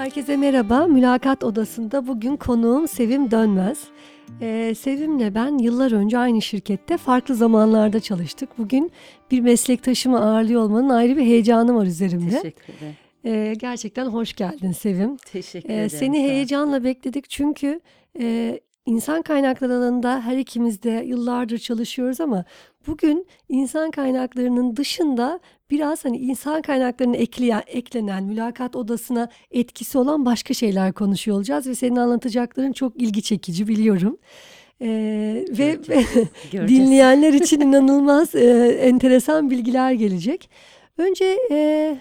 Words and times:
Herkese 0.00 0.36
merhaba. 0.36 0.86
Mülakat 0.86 1.44
odasında 1.44 2.06
bugün 2.06 2.36
konuğum 2.36 2.88
Sevim 2.88 3.30
Dönmez. 3.30 3.84
Ee, 4.40 4.74
Sevim'le 4.78 5.34
ben 5.34 5.58
yıllar 5.58 5.92
önce 5.92 6.18
aynı 6.18 6.42
şirkette 6.42 6.96
farklı 6.96 7.34
zamanlarda 7.34 8.00
çalıştık. 8.00 8.58
Bugün 8.58 8.90
bir 9.30 9.40
meslektaşımı 9.40 10.20
ağırlıyor 10.20 10.62
olmanın 10.62 10.88
ayrı 10.88 11.16
bir 11.16 11.22
heyecanı 11.22 11.74
var 11.74 11.86
üzerimde. 11.86 12.30
Teşekkür 12.30 12.72
ederim. 12.74 12.94
Ee, 13.24 13.54
gerçekten 13.58 14.06
hoş 14.06 14.32
geldin 14.32 14.72
Sevim. 14.72 15.16
Teşekkür 15.16 15.70
Ee, 15.70 15.74
ederim. 15.74 15.90
seni 15.90 16.16
sağ 16.16 16.22
ol. 16.22 16.28
heyecanla 16.28 16.84
bekledik 16.84 17.30
çünkü 17.30 17.80
e, 18.20 18.60
insan 18.86 19.22
kaynakları 19.22 19.74
alanında 19.74 20.20
her 20.20 20.36
ikimiz 20.36 20.82
de 20.82 21.04
yıllardır 21.06 21.58
çalışıyoruz 21.58 22.20
ama 22.20 22.44
bugün 22.86 23.26
insan 23.48 23.90
kaynaklarının 23.90 24.76
dışında 24.76 25.40
biraz 25.70 26.04
hani 26.04 26.18
insan 26.18 26.62
kaynaklarının 26.62 27.14
ekleyen, 27.14 27.62
eklenen 27.66 28.24
mülakat 28.24 28.76
odasına 28.76 29.28
etkisi 29.50 29.98
olan 29.98 30.24
başka 30.24 30.54
şeyler 30.54 30.92
konuşuyor 30.92 31.36
olacağız 31.36 31.66
ve 31.66 31.74
senin 31.74 31.96
anlatacakların 31.96 32.72
çok 32.72 32.96
ilgi 33.02 33.22
çekici 33.22 33.68
biliyorum. 33.68 34.18
Ee, 34.82 35.44
ve 35.58 35.74
Göreceğiz. 36.52 36.68
Dinleyenler 36.68 37.32
için 37.32 37.60
inanılmaz 37.60 38.34
e, 38.34 38.78
enteresan 38.82 39.50
bilgiler 39.50 39.92
gelecek. 39.92 40.50
Önce 40.98 41.38
e, 41.50 41.96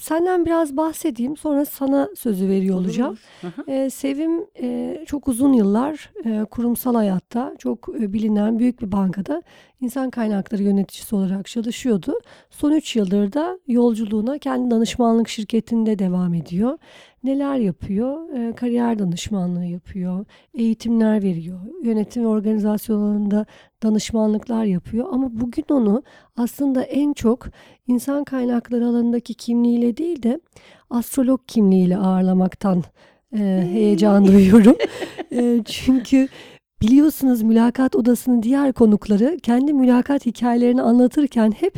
senden 0.00 0.46
biraz 0.46 0.76
bahsedeyim 0.76 1.36
sonra 1.36 1.64
sana 1.64 2.08
sözü 2.16 2.48
veriyor 2.48 2.76
Olur, 2.76 2.84
olacağım. 2.84 3.18
olur. 3.44 3.68
Ee, 3.68 3.90
Sevim 3.90 4.44
e, 4.60 4.98
çok 5.06 5.28
uzun 5.28 5.52
yıllar 5.52 6.10
e, 6.24 6.44
kurumsal 6.44 6.94
hayatta 6.94 7.54
çok 7.58 7.88
e, 8.00 8.12
bilinen 8.12 8.58
büyük 8.58 8.82
bir 8.82 8.92
bankada 8.92 9.42
insan 9.82 10.10
kaynakları 10.10 10.62
yöneticisi 10.62 11.14
olarak 11.16 11.46
çalışıyordu. 11.46 12.14
Son 12.50 12.72
3 12.72 12.96
yıldır 12.96 13.32
da 13.32 13.58
yolculuğuna 13.66 14.38
kendi 14.38 14.70
danışmanlık 14.70 15.28
şirketinde 15.28 15.98
devam 15.98 16.34
ediyor. 16.34 16.78
Neler 17.24 17.56
yapıyor? 17.56 18.30
E, 18.34 18.52
kariyer 18.52 18.98
danışmanlığı 18.98 19.64
yapıyor, 19.64 20.24
eğitimler 20.54 21.22
veriyor, 21.22 21.60
yönetim 21.82 22.22
ve 22.22 22.26
organizasyon 22.26 22.98
alanında 22.98 23.46
danışmanlıklar 23.82 24.64
yapıyor. 24.64 25.06
Ama 25.12 25.40
bugün 25.40 25.64
onu 25.70 26.02
aslında 26.36 26.82
en 26.82 27.12
çok 27.12 27.46
insan 27.86 28.24
kaynakları 28.24 28.86
alanındaki 28.86 29.34
kimliğiyle 29.34 29.96
değil 29.96 30.22
de 30.22 30.40
astrolog 30.90 31.40
kimliğiyle 31.46 31.96
ağırlamaktan 31.96 32.84
e, 33.34 33.68
heyecan 33.72 34.26
duyuyorum. 34.26 34.76
E, 35.34 35.60
çünkü 35.64 36.28
biliyorsunuz 36.82 37.42
mülakat 37.42 37.96
odasının 37.96 38.42
diğer 38.42 38.72
konukları 38.72 39.36
kendi 39.42 39.72
mülakat 39.72 40.26
hikayelerini 40.26 40.82
anlatırken 40.82 41.50
hep 41.50 41.76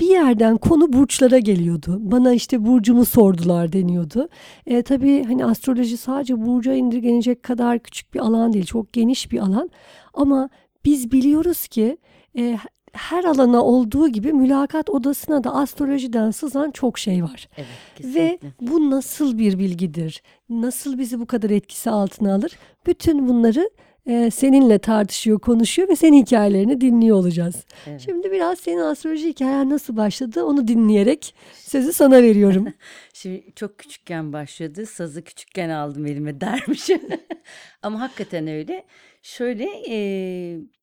bir 0.00 0.06
yerden 0.06 0.56
konu 0.56 0.92
burçlara 0.92 1.38
geliyordu. 1.38 1.98
Bana 2.00 2.32
işte 2.32 2.66
burcumu 2.66 3.04
sordular 3.04 3.72
deniyordu. 3.72 4.28
E, 4.66 4.82
tabii 4.82 5.24
hani 5.24 5.44
astroloji 5.44 5.96
sadece 5.96 6.46
burca 6.46 6.74
indirgenecek 6.74 7.42
kadar 7.42 7.78
küçük 7.78 8.14
bir 8.14 8.18
alan 8.20 8.52
değil. 8.52 8.64
Çok 8.64 8.92
geniş 8.92 9.32
bir 9.32 9.38
alan. 9.38 9.70
Ama 10.14 10.48
biz 10.84 11.12
biliyoruz 11.12 11.68
ki 11.68 11.98
e, 12.38 12.58
her 12.92 13.24
alana 13.24 13.64
olduğu 13.64 14.08
gibi 14.08 14.32
mülakat 14.32 14.90
odasına 14.90 15.44
da 15.44 15.54
astrolojiden 15.54 16.30
sızan 16.30 16.70
çok 16.70 16.98
şey 16.98 17.22
var. 17.22 17.48
Evet, 17.56 18.14
Ve 18.14 18.38
bu 18.60 18.90
nasıl 18.90 19.38
bir 19.38 19.58
bilgidir? 19.58 20.22
Nasıl 20.48 20.98
bizi 20.98 21.20
bu 21.20 21.26
kadar 21.26 21.50
etkisi 21.50 21.90
altına 21.90 22.34
alır? 22.34 22.52
Bütün 22.86 23.28
bunları 23.28 23.70
e, 24.08 24.30
seninle 24.30 24.78
tartışıyor, 24.78 25.38
konuşuyor 25.38 25.88
ve 25.88 25.96
senin 25.96 26.22
hikayelerini 26.22 26.80
dinliyor 26.80 27.16
olacağız. 27.16 27.64
Evet. 27.86 28.00
Şimdi 28.00 28.32
biraz 28.32 28.58
senin 28.58 28.80
astroloji 28.80 29.28
hikayen 29.28 29.70
nasıl 29.70 29.96
başladı 29.96 30.44
onu 30.44 30.68
dinleyerek 30.68 31.34
sözü 31.54 31.92
sana 31.92 32.22
veriyorum. 32.22 32.66
Şimdi 33.12 33.54
çok 33.54 33.78
küçükken 33.78 34.32
başladı. 34.32 34.86
Sazı 34.86 35.24
küçükken 35.24 35.68
aldım 35.68 36.06
elime 36.06 36.40
dermişim. 36.40 37.00
Ama 37.82 38.00
hakikaten 38.00 38.46
öyle. 38.48 38.84
Şöyle 39.22 39.68
e, 39.88 39.96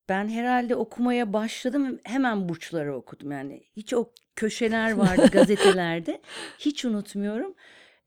ben 0.09 0.27
herhalde 0.27 0.75
okumaya 0.75 1.33
başladım. 1.33 1.99
Hemen 2.03 2.49
burçları 2.49 2.95
okudum. 2.95 3.31
Yani 3.31 3.63
hiç 3.77 3.93
o 3.93 4.09
köşeler 4.35 4.91
vardı 4.91 5.27
gazetelerde. 5.31 6.21
Hiç 6.59 6.85
unutmuyorum. 6.85 7.55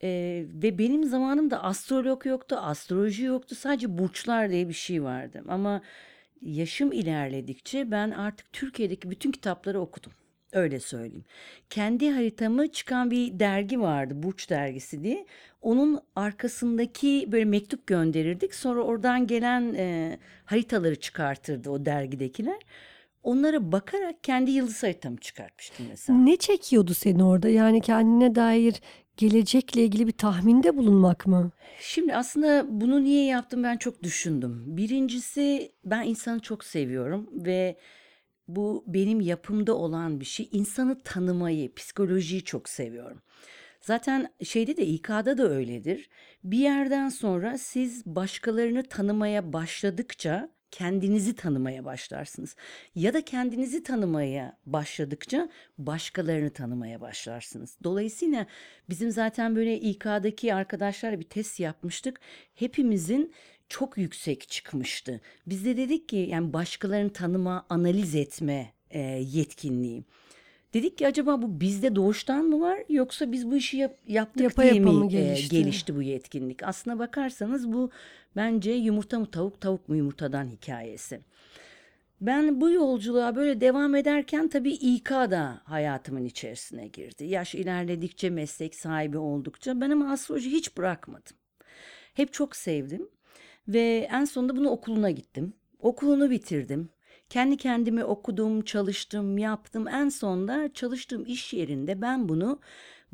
E, 0.03 0.45
ve 0.63 0.79
benim 0.79 1.05
zamanımda 1.05 1.63
astrolog 1.65 2.27
yoktu, 2.27 2.57
astroloji 2.57 3.25
yoktu. 3.25 3.55
Sadece 3.55 3.99
burçlar 3.99 4.51
diye 4.51 4.69
bir 4.69 4.75
şey 4.75 5.03
vardı. 5.03 5.43
Ama 5.49 5.83
yaşım 6.43 6.93
ilerledikçe 6.93 7.91
ben 7.91 8.11
artık 8.11 8.53
Türkiye'deki 8.53 9.11
bütün 9.11 9.33
kitapları 9.33 9.81
okudum. 9.81 10.13
Öyle 10.53 10.81
söyleyeyim. 10.81 11.25
Kendi 11.71 12.11
haritamı 12.11 12.69
çıkan 12.69 13.11
bir 13.11 13.39
dergi 13.39 13.81
vardı, 13.81 14.15
Burç 14.23 14.51
dergisi 14.51 15.03
diye. 15.03 15.27
Onun 15.63 16.01
arkasındaki 16.17 17.29
böyle 17.33 17.45
mektup 17.45 17.87
gönderirdik. 17.87 18.55
Sonra 18.55 18.81
oradan 18.81 19.27
gelen 19.27 19.75
e, 19.75 20.19
haritaları 20.45 20.97
çıkartırdı 20.97 21.71
o 21.71 21.85
dergidekiler. 21.85 22.59
Onlara 23.23 23.73
bakarak 23.73 24.25
kendi 24.25 24.51
yıldız 24.51 24.83
haritamı 24.83 25.17
çıkartmıştım 25.17 25.87
mesela. 25.91 26.19
ne 26.19 26.37
çekiyordu 26.37 26.95
seni 26.95 27.25
orada? 27.25 27.49
Yani 27.49 27.81
kendine 27.81 28.35
dair 28.35 28.81
gelecekle 29.19 29.85
ilgili 29.85 30.07
bir 30.07 30.13
tahminde 30.13 30.77
bulunmak 30.77 31.27
mı? 31.27 31.51
Şimdi 31.81 32.17
aslında 32.17 32.67
bunu 32.69 33.05
niye 33.05 33.25
yaptım 33.25 33.63
ben 33.63 33.77
çok 33.77 34.03
düşündüm. 34.03 34.65
Birincisi 34.67 35.73
ben 35.85 36.03
insanı 36.03 36.41
çok 36.41 36.65
seviyorum 36.65 37.31
ve 37.33 37.79
bu 38.49 38.85
benim 38.87 39.21
yapımda 39.21 39.75
olan 39.75 40.21
bir 40.21 40.25
şey. 40.25 40.49
İnsanı 40.53 41.03
tanımayı, 41.03 41.75
psikolojiyi 41.75 42.45
çok 42.45 42.69
seviyorum. 42.69 43.23
Zaten 43.81 44.29
şeyde 44.45 44.77
de 44.77 44.87
İK'da 44.87 45.39
da 45.39 45.51
öyledir. 45.51 46.11
Bir 46.45 46.59
yerden 46.59 47.09
sonra 47.09 47.59
siz 47.59 48.07
başkalarını 48.07 48.83
tanımaya 48.83 49.53
başladıkça 49.53 50.51
kendinizi 50.71 51.35
tanımaya 51.35 51.85
başlarsınız. 51.85 52.57
Ya 52.95 53.15
da 53.15 53.25
kendinizi 53.25 53.83
tanımaya 53.83 54.59
başladıkça 54.67 55.49
başkalarını 55.79 56.51
tanımaya 56.51 57.01
başlarsınız. 57.01 57.77
Dolayısıyla 57.85 58.47
bizim 58.89 59.11
zaten 59.11 59.57
böyle 59.57 59.81
İK'daki 59.81 60.55
arkadaşlarla 60.55 61.21
bir 61.21 61.29
test 61.29 61.61
yapmıştık. 61.61 62.21
Hepimizin 62.55 63.33
çok 63.69 63.99
yüksek 63.99 64.49
çıkmıştı. 64.49 65.21
Biz 65.47 65.65
de 65.65 65.77
dedik 65.77 66.09
ki 66.09 66.17
yani 66.17 66.53
başkalarını 66.53 67.13
tanıma, 67.13 67.67
analiz 67.69 68.15
etme 68.15 68.73
e, 68.91 69.01
yetkinliği. 69.01 70.05
Dedik 70.75 70.99
ki 70.99 71.07
acaba 71.07 71.43
bu 71.43 71.61
bizde 71.61 71.97
doğuştan 71.97 72.45
mı 72.45 72.61
var 72.61 72.79
yoksa 72.89 73.33
biz 73.33 73.51
bu 73.51 73.57
işi 73.57 73.77
yap- 73.77 73.99
yaptık 74.09 74.43
Yapa 74.43 74.63
diye 74.63 74.75
yapa 74.75 74.93
mi 74.93 75.05
e, 75.05 75.09
gelişti? 75.09 75.57
gelişti 75.57 75.97
bu 75.97 76.03
yetkinlik? 76.03 76.63
Aslına 76.63 76.99
bakarsanız 76.99 77.73
bu 77.73 77.91
bence 78.37 78.73
yumurta 78.73 79.19
mı 79.19 79.27
tavuk 79.31 79.61
tavuk 79.61 79.89
mu 79.89 79.97
yumurtadan 79.97 80.45
hikayesi. 80.49 81.21
Ben 82.21 82.61
bu 82.61 82.71
yolculuğa 82.71 83.37
böyle 83.37 83.61
devam 83.61 83.95
ederken 83.95 84.49
tabii 84.49 84.73
İK 84.73 85.11
da 85.11 85.61
hayatımın 85.65 86.25
içerisine 86.25 86.89
girdi. 86.89 87.25
Yaş 87.25 87.55
ilerledikçe, 87.55 88.31
meslek 88.31 88.75
sahibi 88.75 89.19
oldukça 89.19 89.81
ben 89.81 89.91
ama 89.91 90.13
astroloji 90.13 90.51
hiç 90.51 90.77
bırakmadım. 90.77 91.37
Hep 92.15 92.33
çok 92.33 92.57
sevdim 92.57 93.09
ve 93.69 94.09
en 94.13 94.25
sonunda 94.25 94.57
bunu 94.57 94.69
okuluna 94.71 95.11
gittim. 95.11 95.53
Okulunu 95.81 96.31
bitirdim. 96.31 96.89
Kendi 97.31 97.57
kendime 97.57 98.05
okudum, 98.05 98.63
çalıştım, 98.63 99.39
yaptım. 99.39 99.89
En 99.89 100.09
sonunda 100.09 100.73
çalıştığım 100.75 101.27
iş 101.27 101.55
yerinde 101.55 102.03
ben 102.03 102.29
bunu 102.29 102.61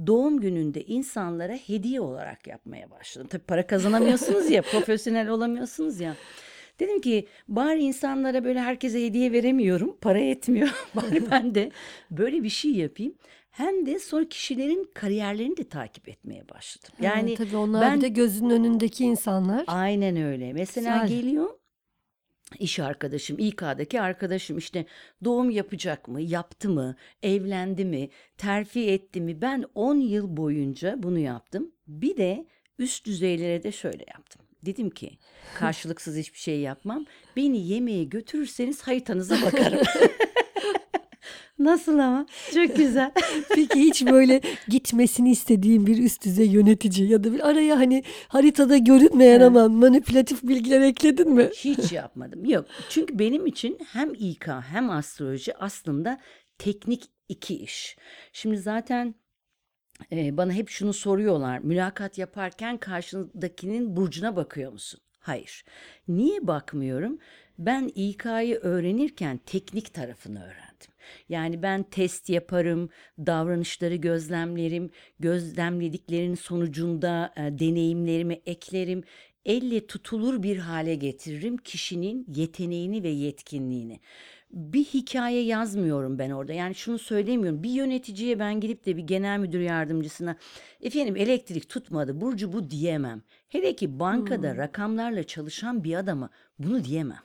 doğum 0.06 0.40
gününde 0.40 0.84
insanlara 0.84 1.52
hediye 1.52 2.00
olarak 2.00 2.46
yapmaya 2.46 2.90
başladım. 2.90 3.28
Tabii 3.30 3.42
para 3.42 3.66
kazanamıyorsunuz 3.66 4.50
ya, 4.50 4.62
profesyonel 4.72 5.28
olamıyorsunuz 5.28 6.00
ya. 6.00 6.16
Dedim 6.80 7.00
ki 7.00 7.28
bari 7.48 7.82
insanlara 7.82 8.44
böyle 8.44 8.60
herkese 8.60 9.04
hediye 9.06 9.32
veremiyorum. 9.32 9.96
Para 10.00 10.18
etmiyor. 10.18 10.68
bari 10.94 11.30
ben 11.30 11.54
de 11.54 11.70
böyle 12.10 12.42
bir 12.42 12.48
şey 12.48 12.70
yapayım. 12.70 13.14
Hem 13.50 13.86
de 13.86 13.98
sonra 13.98 14.28
kişilerin 14.28 14.90
kariyerlerini 14.94 15.56
de 15.56 15.64
takip 15.64 16.08
etmeye 16.08 16.48
başladım. 16.48 16.90
Yani 17.00 17.34
tabii 17.34 17.56
onlar 17.56 17.82
ben 17.82 17.96
bir 17.96 18.00
de 18.00 18.08
gözünün 18.08 18.50
önündeki 18.50 19.04
insanlar. 19.04 19.64
Aynen 19.66 20.16
öyle. 20.16 20.52
Mesela 20.52 21.02
Güzel. 21.02 21.18
geliyor 21.18 21.50
iş 22.58 22.80
arkadaşım, 22.80 23.38
İK'daki 23.38 24.00
arkadaşım 24.00 24.58
işte 24.58 24.86
doğum 25.24 25.50
yapacak 25.50 26.08
mı, 26.08 26.20
yaptı 26.20 26.68
mı, 26.68 26.96
evlendi 27.22 27.84
mi, 27.84 28.08
terfi 28.38 28.90
etti 28.90 29.20
mi? 29.20 29.40
Ben 29.42 29.64
10 29.74 29.96
yıl 29.96 30.36
boyunca 30.36 31.02
bunu 31.02 31.18
yaptım. 31.18 31.72
Bir 31.86 32.16
de 32.16 32.46
üst 32.78 33.06
düzeylere 33.06 33.62
de 33.62 33.72
şöyle 33.72 34.04
yaptım. 34.08 34.42
Dedim 34.62 34.90
ki 34.90 35.18
karşılıksız 35.58 36.16
hiçbir 36.16 36.38
şey 36.38 36.60
yapmam. 36.60 37.04
Beni 37.36 37.66
yemeğe 37.66 38.04
götürürseniz 38.04 38.82
haritanıza 38.82 39.42
bakarım. 39.46 39.80
Nasıl 41.58 41.98
ama? 41.98 42.26
Çok 42.54 42.76
güzel. 42.76 43.12
Peki 43.54 43.80
hiç 43.80 44.06
böyle 44.06 44.40
gitmesini 44.68 45.30
istediğin 45.30 45.86
bir 45.86 45.98
üst 45.98 46.24
düzey 46.24 46.46
yönetici 46.46 47.08
ya 47.08 47.24
da 47.24 47.32
bir 47.32 47.48
araya 47.48 47.78
hani 47.78 48.02
haritada 48.28 48.76
görünmeyen 48.76 49.32
Evet. 49.40 49.46
ama 49.46 49.68
manipülatif 49.68 50.42
bilgiler 50.42 50.80
ekledin 50.80 51.30
mi? 51.30 51.50
Hiç 51.56 51.92
yapmadım. 51.92 52.44
Yok. 52.44 52.66
Çünkü 52.88 53.18
benim 53.18 53.46
için 53.46 53.78
hem 53.92 54.14
İK 54.14 54.48
hem 54.48 54.90
astroloji 54.90 55.56
aslında 55.56 56.20
teknik 56.58 57.04
iki 57.28 57.56
iş. 57.56 57.96
Şimdi 58.32 58.58
zaten 58.58 59.14
e, 60.12 60.36
bana 60.36 60.52
hep 60.52 60.68
şunu 60.68 60.92
soruyorlar. 60.92 61.58
Mülakat 61.58 62.18
yaparken 62.18 62.76
karşındakinin 62.76 63.96
burcuna 63.96 64.36
bakıyor 64.36 64.72
musun? 64.72 65.00
Hayır. 65.18 65.64
Niye 66.08 66.46
bakmıyorum? 66.46 67.18
Ben 67.58 67.90
İK'yı 67.94 68.56
öğrenirken 68.56 69.40
teknik 69.46 69.94
tarafını 69.94 70.44
öğrendim. 70.44 70.73
Yani 71.28 71.62
ben 71.62 71.82
test 71.82 72.28
yaparım, 72.28 72.88
davranışları 73.18 73.94
gözlemlerim, 73.94 74.90
gözlemlediklerin 75.20 76.34
sonucunda 76.34 77.32
e, 77.36 77.58
deneyimlerimi 77.58 78.40
eklerim. 78.46 79.04
Elle 79.44 79.86
tutulur 79.86 80.42
bir 80.42 80.56
hale 80.58 80.94
getiririm 80.94 81.56
kişinin 81.56 82.26
yeteneğini 82.28 83.02
ve 83.02 83.08
yetkinliğini. 83.08 84.00
Bir 84.50 84.84
hikaye 84.84 85.42
yazmıyorum 85.42 86.18
ben 86.18 86.30
orada. 86.30 86.52
Yani 86.52 86.74
şunu 86.74 86.98
söylemiyorum. 86.98 87.62
Bir 87.62 87.70
yöneticiye 87.70 88.38
ben 88.38 88.60
gidip 88.60 88.86
de 88.86 88.96
bir 88.96 89.02
genel 89.02 89.38
müdür 89.38 89.60
yardımcısına 89.60 90.36
efendim 90.80 91.16
elektrik 91.16 91.68
tutmadı 91.68 92.20
Burcu 92.20 92.52
bu 92.52 92.70
diyemem. 92.70 93.22
Hele 93.48 93.76
ki 93.76 93.98
bankada 94.00 94.56
rakamlarla 94.56 95.24
çalışan 95.24 95.84
bir 95.84 95.94
adama 95.94 96.30
bunu 96.58 96.84
diyemem. 96.84 97.22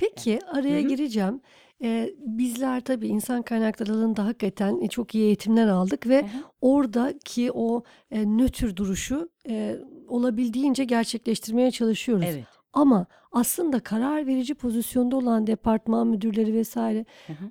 Peki 0.00 0.38
araya 0.46 0.80
gireceğim. 0.88 1.40
Ee, 1.82 2.10
bizler 2.18 2.80
tabii 2.80 3.08
insan 3.08 3.42
kaynakları 3.42 3.92
alanında 3.92 4.24
hakikaten 4.26 4.80
e, 4.80 4.88
çok 4.88 5.14
iyi 5.14 5.24
eğitimler 5.24 5.68
aldık 5.68 6.06
ve 6.06 6.24
oradaki 6.60 7.52
o 7.52 7.82
e, 8.10 8.26
nötr 8.26 8.76
duruşu 8.76 9.28
e, 9.48 9.76
olabildiğince 10.08 10.84
gerçekleştirmeye 10.84 11.70
çalışıyoruz. 11.70 12.24
Evet. 12.28 12.44
Ama 12.72 13.06
aslında 13.32 13.80
karar 13.80 14.26
verici 14.26 14.54
pozisyonda 14.54 15.16
olan 15.16 15.46
departman 15.46 16.06
müdürleri 16.06 16.54
vesaire 16.54 17.04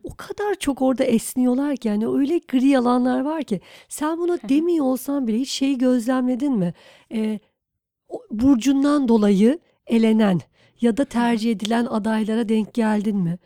o 0.04 0.10
kadar 0.18 0.56
çok 0.56 0.82
orada 0.82 1.04
esniyorlar 1.04 1.76
ki 1.78 1.88
yani 1.88 2.08
öyle 2.08 2.38
gri 2.38 2.78
alanlar 2.78 3.22
var 3.22 3.44
ki 3.44 3.62
sen 3.90 4.18
buna 4.18 4.38
demiyor 4.50 4.86
olsan 4.86 5.28
bile 5.28 5.38
hiç 5.38 5.50
şeyi 5.50 5.78
gözlemledin 5.78 6.54
mi? 6.54 6.74
Ee, 7.14 7.40
o- 8.10 8.24
burcundan 8.32 9.08
dolayı 9.08 9.60
elenen 9.88 10.40
ya 10.82 10.98
da 10.98 11.06
tercih 11.06 11.52
edilen 11.52 11.86
adaylara 11.86 12.50
denk 12.50 12.74
geldin 12.74 13.18
mi? 13.18 13.38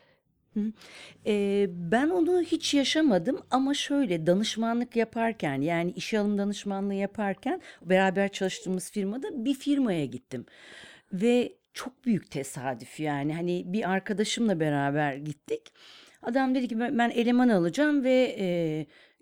Ee, 1.25 1.68
ben 1.69 2.09
onu 2.09 2.41
hiç 2.41 2.74
yaşamadım 2.74 3.39
ama 3.51 3.74
şöyle 3.74 4.27
danışmanlık 4.27 4.95
yaparken 4.95 5.62
yani 5.62 5.91
işe 5.91 6.19
alım 6.19 6.38
danışmanlığı 6.38 6.94
yaparken 6.94 7.62
beraber 7.81 8.31
çalıştığımız 8.31 8.91
firmada 8.91 9.45
bir 9.45 9.53
firmaya 9.53 10.06
gittim. 10.06 10.45
Ve 11.13 11.53
çok 11.74 12.06
büyük 12.06 12.31
tesadüf 12.31 13.00
yani 13.00 13.33
hani 13.33 13.63
bir 13.65 13.89
arkadaşımla 13.91 14.59
beraber 14.59 15.15
gittik. 15.15 15.74
Adam 16.21 16.56
dedi 16.56 16.68
ki 16.68 16.79
ben, 16.79 17.09
eleman 17.09 17.50
alacağım 17.50 18.03
ve 18.03 18.36
e, 18.39 18.45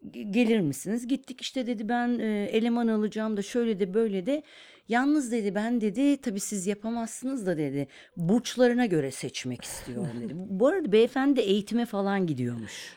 ge- 0.09 0.31
gelir 0.31 0.59
misiniz? 0.59 1.07
Gittik 1.07 1.41
işte 1.41 1.67
dedi 1.67 1.89
ben 1.89 2.19
e, 2.19 2.49
eleman 2.51 2.87
alacağım 2.87 3.37
da 3.37 3.41
şöyle 3.41 3.79
de 3.79 3.93
böyle 3.93 4.25
de. 4.25 4.43
Yalnız 4.91 5.31
dedi 5.31 5.55
ben 5.55 5.81
dedi 5.81 6.21
tabii 6.21 6.39
siz 6.39 6.67
yapamazsınız 6.67 7.45
da 7.45 7.57
dedi. 7.57 7.87
Burçlarına 8.17 8.85
göre 8.85 9.11
seçmek 9.11 9.63
istiyorum 9.63 10.11
dedi. 10.21 10.33
Bu 10.49 10.67
arada 10.67 10.91
beyefendi 10.91 11.35
de 11.35 11.41
eğitime 11.41 11.85
falan 11.85 12.27
gidiyormuş. 12.27 12.95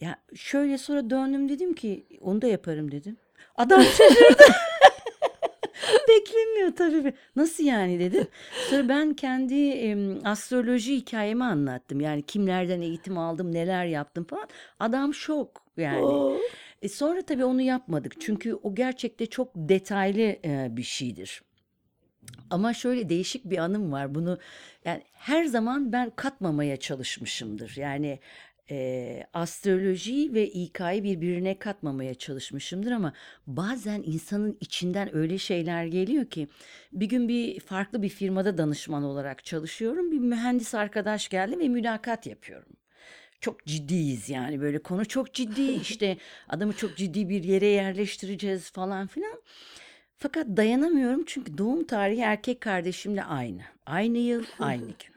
Ya 0.00 0.16
şöyle 0.34 0.78
sonra 0.78 1.10
döndüm 1.10 1.48
dedim 1.48 1.74
ki 1.74 2.06
onu 2.20 2.42
da 2.42 2.46
yaparım 2.46 2.92
dedim. 2.92 3.16
Adam 3.56 3.82
şaşırdı. 3.82 4.42
Beklemiyor 6.08 6.76
tabii. 6.76 7.12
Nasıl 7.36 7.64
yani 7.64 8.00
dedim. 8.00 8.26
Sonra 8.70 8.88
ben 8.88 9.14
kendi 9.14 9.70
em, 9.70 10.26
astroloji 10.26 10.96
hikayemi 10.96 11.44
anlattım. 11.44 12.00
Yani 12.00 12.22
kimlerden 12.22 12.80
eğitim 12.80 13.18
aldım, 13.18 13.52
neler 13.54 13.84
yaptım 13.84 14.24
falan. 14.24 14.48
Adam 14.80 15.14
şok 15.14 15.62
yani. 15.76 16.38
E 16.82 16.88
sonra 16.88 17.22
tabii 17.22 17.44
onu 17.44 17.60
yapmadık. 17.62 18.20
Çünkü 18.20 18.54
o 18.54 18.74
gerçekte 18.74 19.26
çok 19.26 19.52
detaylı 19.56 20.20
e, 20.20 20.68
bir 20.70 20.82
şeydir. 20.82 21.42
Ama 22.50 22.74
şöyle 22.74 23.08
değişik 23.08 23.44
bir 23.44 23.58
anım 23.58 23.92
var. 23.92 24.14
Bunu 24.14 24.38
yani 24.84 25.02
her 25.12 25.44
zaman 25.44 25.92
ben 25.92 26.10
katmamaya 26.16 26.76
çalışmışımdır. 26.76 27.76
Yani 27.76 28.18
e, 28.70 29.22
astroloji 29.32 30.34
ve 30.34 30.48
İK'yı 30.48 31.04
birbirine 31.04 31.58
katmamaya 31.58 32.14
çalışmışımdır 32.14 32.90
ama 32.90 33.12
bazen 33.46 34.02
insanın 34.06 34.56
içinden 34.60 35.16
öyle 35.16 35.38
şeyler 35.38 35.84
geliyor 35.84 36.26
ki 36.26 36.48
bir 36.92 37.06
gün 37.06 37.28
bir 37.28 37.60
farklı 37.60 38.02
bir 38.02 38.08
firmada 38.08 38.58
danışman 38.58 39.02
olarak 39.02 39.44
çalışıyorum. 39.44 40.12
Bir 40.12 40.18
mühendis 40.18 40.74
arkadaş 40.74 41.28
geldi 41.28 41.58
ve 41.58 41.68
mülakat 41.68 42.26
yapıyorum. 42.26 42.72
Çok 43.40 43.66
ciddiyiz 43.66 44.28
yani 44.28 44.60
böyle 44.60 44.78
konu 44.78 45.06
çok 45.06 45.34
ciddi 45.34 45.72
işte 45.82 46.16
adamı 46.48 46.72
çok 46.72 46.96
ciddi 46.96 47.28
bir 47.28 47.44
yere 47.44 47.66
yerleştireceğiz 47.66 48.70
falan 48.70 49.06
filan. 49.06 49.42
Fakat 50.16 50.46
dayanamıyorum 50.46 51.24
çünkü 51.26 51.58
doğum 51.58 51.84
tarihi 51.84 52.20
erkek 52.20 52.60
kardeşimle 52.60 53.24
aynı. 53.24 53.62
Aynı 53.86 54.18
yıl, 54.18 54.44
aynı 54.58 54.84
gün. 54.84 55.14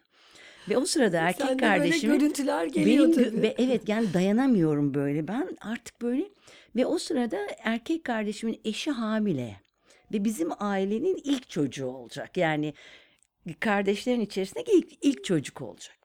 Ve 0.70 0.78
o 0.78 0.86
sırada 0.86 1.18
erkek 1.18 1.48
Sende 1.48 1.62
böyle 1.62 1.76
kardeşimin 1.76 2.20
görüntüler 2.20 2.66
geliyor 2.66 3.08
benim 3.08 3.24
tabii. 3.24 3.42
ve 3.42 3.56
evet 3.58 3.90
yani 3.90 4.14
dayanamıyorum 4.14 4.94
böyle 4.94 5.28
ben 5.28 5.58
artık 5.62 6.02
böyle 6.02 6.30
ve 6.76 6.86
o 6.86 6.98
sırada 6.98 7.38
erkek 7.64 8.04
kardeşimin 8.04 8.62
eşi 8.66 8.92
hamile 8.92 9.56
ve 10.14 10.24
bizim 10.24 10.50
ailenin 10.60 11.22
ilk 11.24 11.50
çocuğu 11.50 11.88
olacak. 11.88 12.38
Yani 12.38 12.74
kardeşlerin 13.60 14.22
içerisindeki 14.22 14.72
ilk, 14.72 14.94
ilk 15.02 15.24
çocuk 15.24 15.62
olacak. 15.62 16.03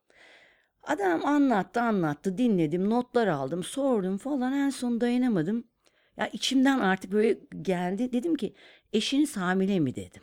Adam 0.83 1.27
anlattı 1.27 1.81
anlattı 1.81 2.39
dinledim 2.39 2.91
notlar 2.91 3.27
aldım 3.27 3.65
sordum 3.65 4.19
falan 4.19 4.53
en 4.53 4.71
son 4.71 5.01
dayanamadım. 5.01 5.65
Ya 6.17 6.29
içimden 6.29 6.79
artık 6.79 7.13
böyle 7.13 7.39
geldi 7.63 8.13
dedim 8.13 8.35
ki 8.37 8.55
eşiniz 8.93 9.37
hamile 9.37 9.81
mi 9.81 9.95
dedim. 9.95 10.23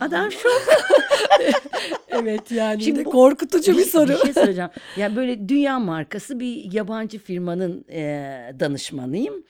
Adam 0.00 0.32
şok. 0.32 0.52
Evet 2.10 2.52
yani 2.52 2.82
Şimdi 2.82 3.04
bu- 3.04 3.10
korkutucu 3.10 3.78
bir 3.78 3.84
soru. 3.84 4.08
Bir 4.12 4.16
şey 4.16 4.32
söyleyeceğim. 4.32 4.70
Ya 4.96 5.16
böyle 5.16 5.48
dünya 5.48 5.78
markası 5.78 6.40
bir 6.40 6.72
yabancı 6.72 7.18
firmanın 7.18 7.84
e, 7.90 8.00
danışmanıyım. 8.60 9.44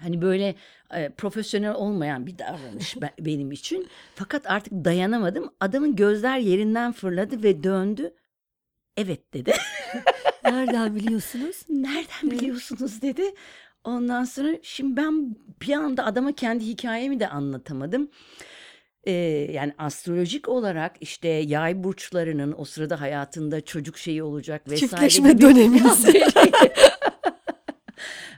Hani 0.00 0.22
böyle 0.22 0.54
e, 0.94 1.08
profesyonel 1.08 1.74
olmayan 1.74 2.26
bir 2.26 2.38
davranış 2.38 3.00
be- 3.00 3.14
benim 3.20 3.52
için. 3.52 3.88
Fakat 4.14 4.50
artık 4.50 4.72
dayanamadım. 4.72 5.50
Adamın 5.60 5.96
gözler 5.96 6.38
yerinden 6.38 6.92
fırladı 6.92 7.42
ve 7.42 7.62
döndü. 7.62 8.14
Evet 8.96 9.34
dedi. 9.34 9.52
Nereden 10.44 10.94
biliyorsunuz? 10.96 11.62
Nereden 11.68 12.30
biliyorsunuz 12.30 13.02
dedi. 13.02 13.22
Ondan 13.84 14.24
sonra 14.24 14.48
şimdi 14.62 14.96
ben 14.96 15.36
bir 15.62 15.72
anda 15.72 16.04
adama 16.04 16.32
kendi 16.32 16.66
hikayemi 16.66 17.20
de 17.20 17.28
anlatamadım. 17.28 18.10
Ee, 19.04 19.12
yani 19.52 19.72
astrolojik 19.78 20.48
olarak 20.48 20.96
işte 21.00 21.28
yay 21.28 21.84
burçlarının 21.84 22.54
o 22.58 22.64
sırada 22.64 23.00
hayatında 23.00 23.60
çocuk 23.60 23.98
şeyi 23.98 24.22
olacak 24.22 24.62
vesaire 24.70 24.80
Çiftleşme 24.90 25.32
gibi- 25.32 25.42
dönemimiz. 25.42 26.04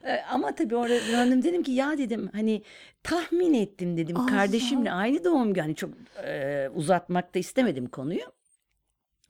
Ee, 0.05 0.23
Ama 0.31 0.55
tabii 0.55 0.77
orada 0.77 0.95
döndüm 1.13 1.43
dedim 1.43 1.63
ki 1.63 1.73
ya 1.73 1.99
dedim 1.99 2.31
hani 2.33 2.63
tahmin 3.03 3.55
ettim 3.55 3.97
dedim 3.97 4.17
Allah. 4.17 4.27
kardeşimle 4.27 4.93
aynı 4.93 5.25
doğum 5.25 5.55
günü 5.55 5.63
hani 5.63 5.75
çok 5.75 5.91
e, 6.25 6.69
uzatmak 6.75 7.35
da 7.35 7.39
istemedim 7.39 7.87
konuyu. 7.87 8.21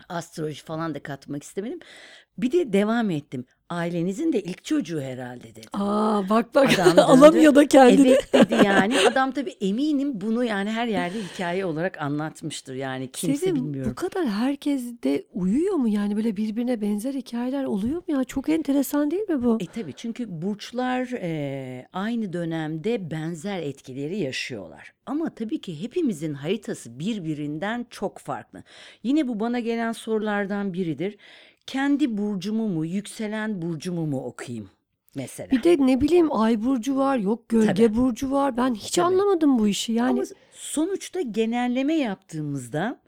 Astroloji 0.08 0.62
falan 0.64 0.94
da 0.94 1.02
katmak 1.02 1.42
istemedim. 1.42 1.80
Bir 2.38 2.52
de 2.52 2.72
devam 2.72 3.10
ettim. 3.10 3.46
Ailenizin 3.70 4.32
de 4.32 4.40
ilk 4.42 4.64
çocuğu 4.64 5.00
herhalde 5.00 5.44
dedim. 5.54 5.70
Aa 5.72 6.28
bak 6.28 6.54
bak 6.54 6.70
Adam 6.78 6.87
döndü. 6.90 7.00
alamıyor 7.00 7.54
da 7.54 7.66
kendini. 7.68 8.08
Evet 8.08 8.32
dedi 8.32 8.54
yani. 8.64 9.00
Adam 9.00 9.32
tabii 9.32 9.50
eminim 9.60 10.20
bunu 10.20 10.44
yani 10.44 10.70
her 10.70 10.87
yerde 10.87 11.18
hikaye 11.22 11.64
olarak 11.64 12.02
anlatmıştır. 12.02 12.75
Yani 12.75 13.08
kimse 13.12 13.37
Sevim, 13.37 13.54
bilmiyorum. 13.56 13.90
bu 13.90 13.94
kadar 13.94 14.26
herkes 14.28 14.82
de 15.04 15.25
uyuyor 15.32 15.75
mu 15.75 15.88
yani 15.88 16.16
böyle 16.16 16.37
birbirine 16.37 16.80
benzer 16.80 17.14
hikayeler 17.14 17.64
oluyor 17.64 17.96
mu 17.96 18.04
ya? 18.18 18.25
Çok 18.25 18.48
enteresan 18.48 19.10
değil 19.10 19.28
mi 19.28 19.44
bu? 19.44 19.58
E 19.60 19.66
tabii 19.66 19.92
çünkü 19.92 20.42
burçlar 20.42 21.08
e, 21.20 21.87
aynı 21.92 22.32
dönemde 22.32 23.10
benzer 23.10 23.62
etkileri 23.62 24.18
yaşıyorlar. 24.18 24.92
Ama 25.06 25.30
tabii 25.34 25.60
ki 25.60 25.82
hepimizin 25.82 26.34
haritası 26.34 26.98
birbirinden 26.98 27.87
çok 27.90 28.18
farklı. 28.18 28.62
Yine 29.02 29.28
bu 29.28 29.40
bana 29.40 29.58
gelen 29.60 29.92
sorulardan 29.92 30.72
biridir. 30.72 31.16
Kendi 31.68 32.18
burcumu 32.18 32.68
mu, 32.68 32.87
yükselen 32.87 33.62
burcumu 33.62 34.06
mu 34.06 34.25
okuyayım 34.25 34.68
mesela? 35.14 35.50
Bir 35.50 35.62
de 35.62 35.76
ne 35.87 36.00
bileyim 36.00 36.28
ay 36.32 36.64
burcu 36.64 36.96
var, 36.96 37.16
yok 37.18 37.48
gölge 37.48 37.75
Tabii. 37.75 37.96
burcu 37.96 38.30
var. 38.30 38.56
Ben 38.56 38.75
hiç 38.75 38.90
Tabii. 38.90 39.06
anlamadım 39.06 39.58
bu 39.58 39.68
işi. 39.68 39.92
Yani 39.92 40.10
Ama 40.10 40.22
sonuçta 40.52 41.20
genelleme 41.20 41.94
yaptığımızda 41.94 43.00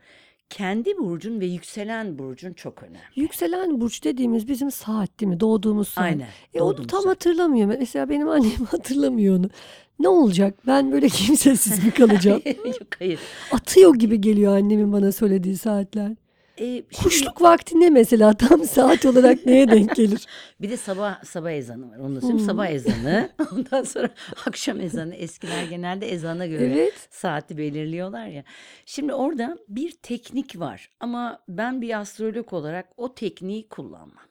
kendi 0.51 0.99
burcun 0.99 1.41
ve 1.41 1.47
yükselen 1.47 2.19
burcun 2.19 2.53
çok 2.53 2.83
önemli. 2.83 3.01
yükselen 3.17 3.81
burç 3.81 4.05
dediğimiz 4.05 4.49
bizim 4.49 4.71
saat 4.71 5.21
değil 5.21 5.29
mi? 5.33 5.41
Doğduğumuz 5.41 5.89
saat. 5.89 6.05
Aynen. 6.05 6.29
E 6.55 6.61
onu 6.61 6.87
tam 6.87 7.03
saat. 7.03 7.11
hatırlamıyor. 7.13 7.67
Mesela 7.67 8.09
benim 8.09 8.29
annem 8.29 8.51
hatırlamıyor 8.71 9.39
onu. 9.39 9.51
Ne 9.99 10.09
olacak? 10.09 10.55
Ben 10.67 10.93
böyle 10.93 11.09
kimsesiz 11.09 11.85
mi 11.85 11.91
kalacağım? 11.91 12.43
Yok 12.65 12.89
hayır. 12.99 13.21
Atıyor 13.53 13.95
gibi 13.95 14.21
geliyor 14.21 14.57
annemin 14.57 14.93
bana 14.93 15.13
söylediği 15.13 15.57
saatler. 15.57 16.13
E, 16.61 16.65
şimdi 16.67 17.03
Kuşluk 17.03 17.43
vakti 17.43 17.81
ne 17.81 17.91
mesela 17.91 18.33
tam 18.37 18.65
saat 18.65 19.07
olarak 19.07 19.47
neye 19.47 19.69
denk 19.69 19.97
gelir? 19.97 20.27
bir 20.61 20.71
de 20.71 20.77
sabah 20.77 21.25
sabah 21.25 21.51
ezanı 21.51 21.91
var. 21.91 21.99
Onu 21.99 22.17
da 22.17 22.21
söyleyeyim. 22.21 22.47
Sabah 22.47 22.67
ezanı. 22.67 23.31
Ondan 23.53 23.83
sonra 23.83 24.11
akşam 24.47 24.81
ezanı. 24.81 25.15
Eskiler 25.15 25.65
genelde 25.65 26.13
ezana 26.13 26.47
göre 26.47 26.65
Evet. 26.65 27.09
saati 27.11 27.59
belirliyorlar 27.59 28.27
ya. 28.27 28.45
Şimdi 28.87 29.15
orada 29.15 29.59
bir 29.69 29.91
teknik 30.03 30.59
var 30.59 30.91
ama 31.01 31.43
ben 31.49 31.83
bir 31.83 32.01
astrolog 32.01 32.53
olarak 32.53 32.89
o 32.97 33.15
tekniği 33.15 33.69
kullanmam. 33.69 34.25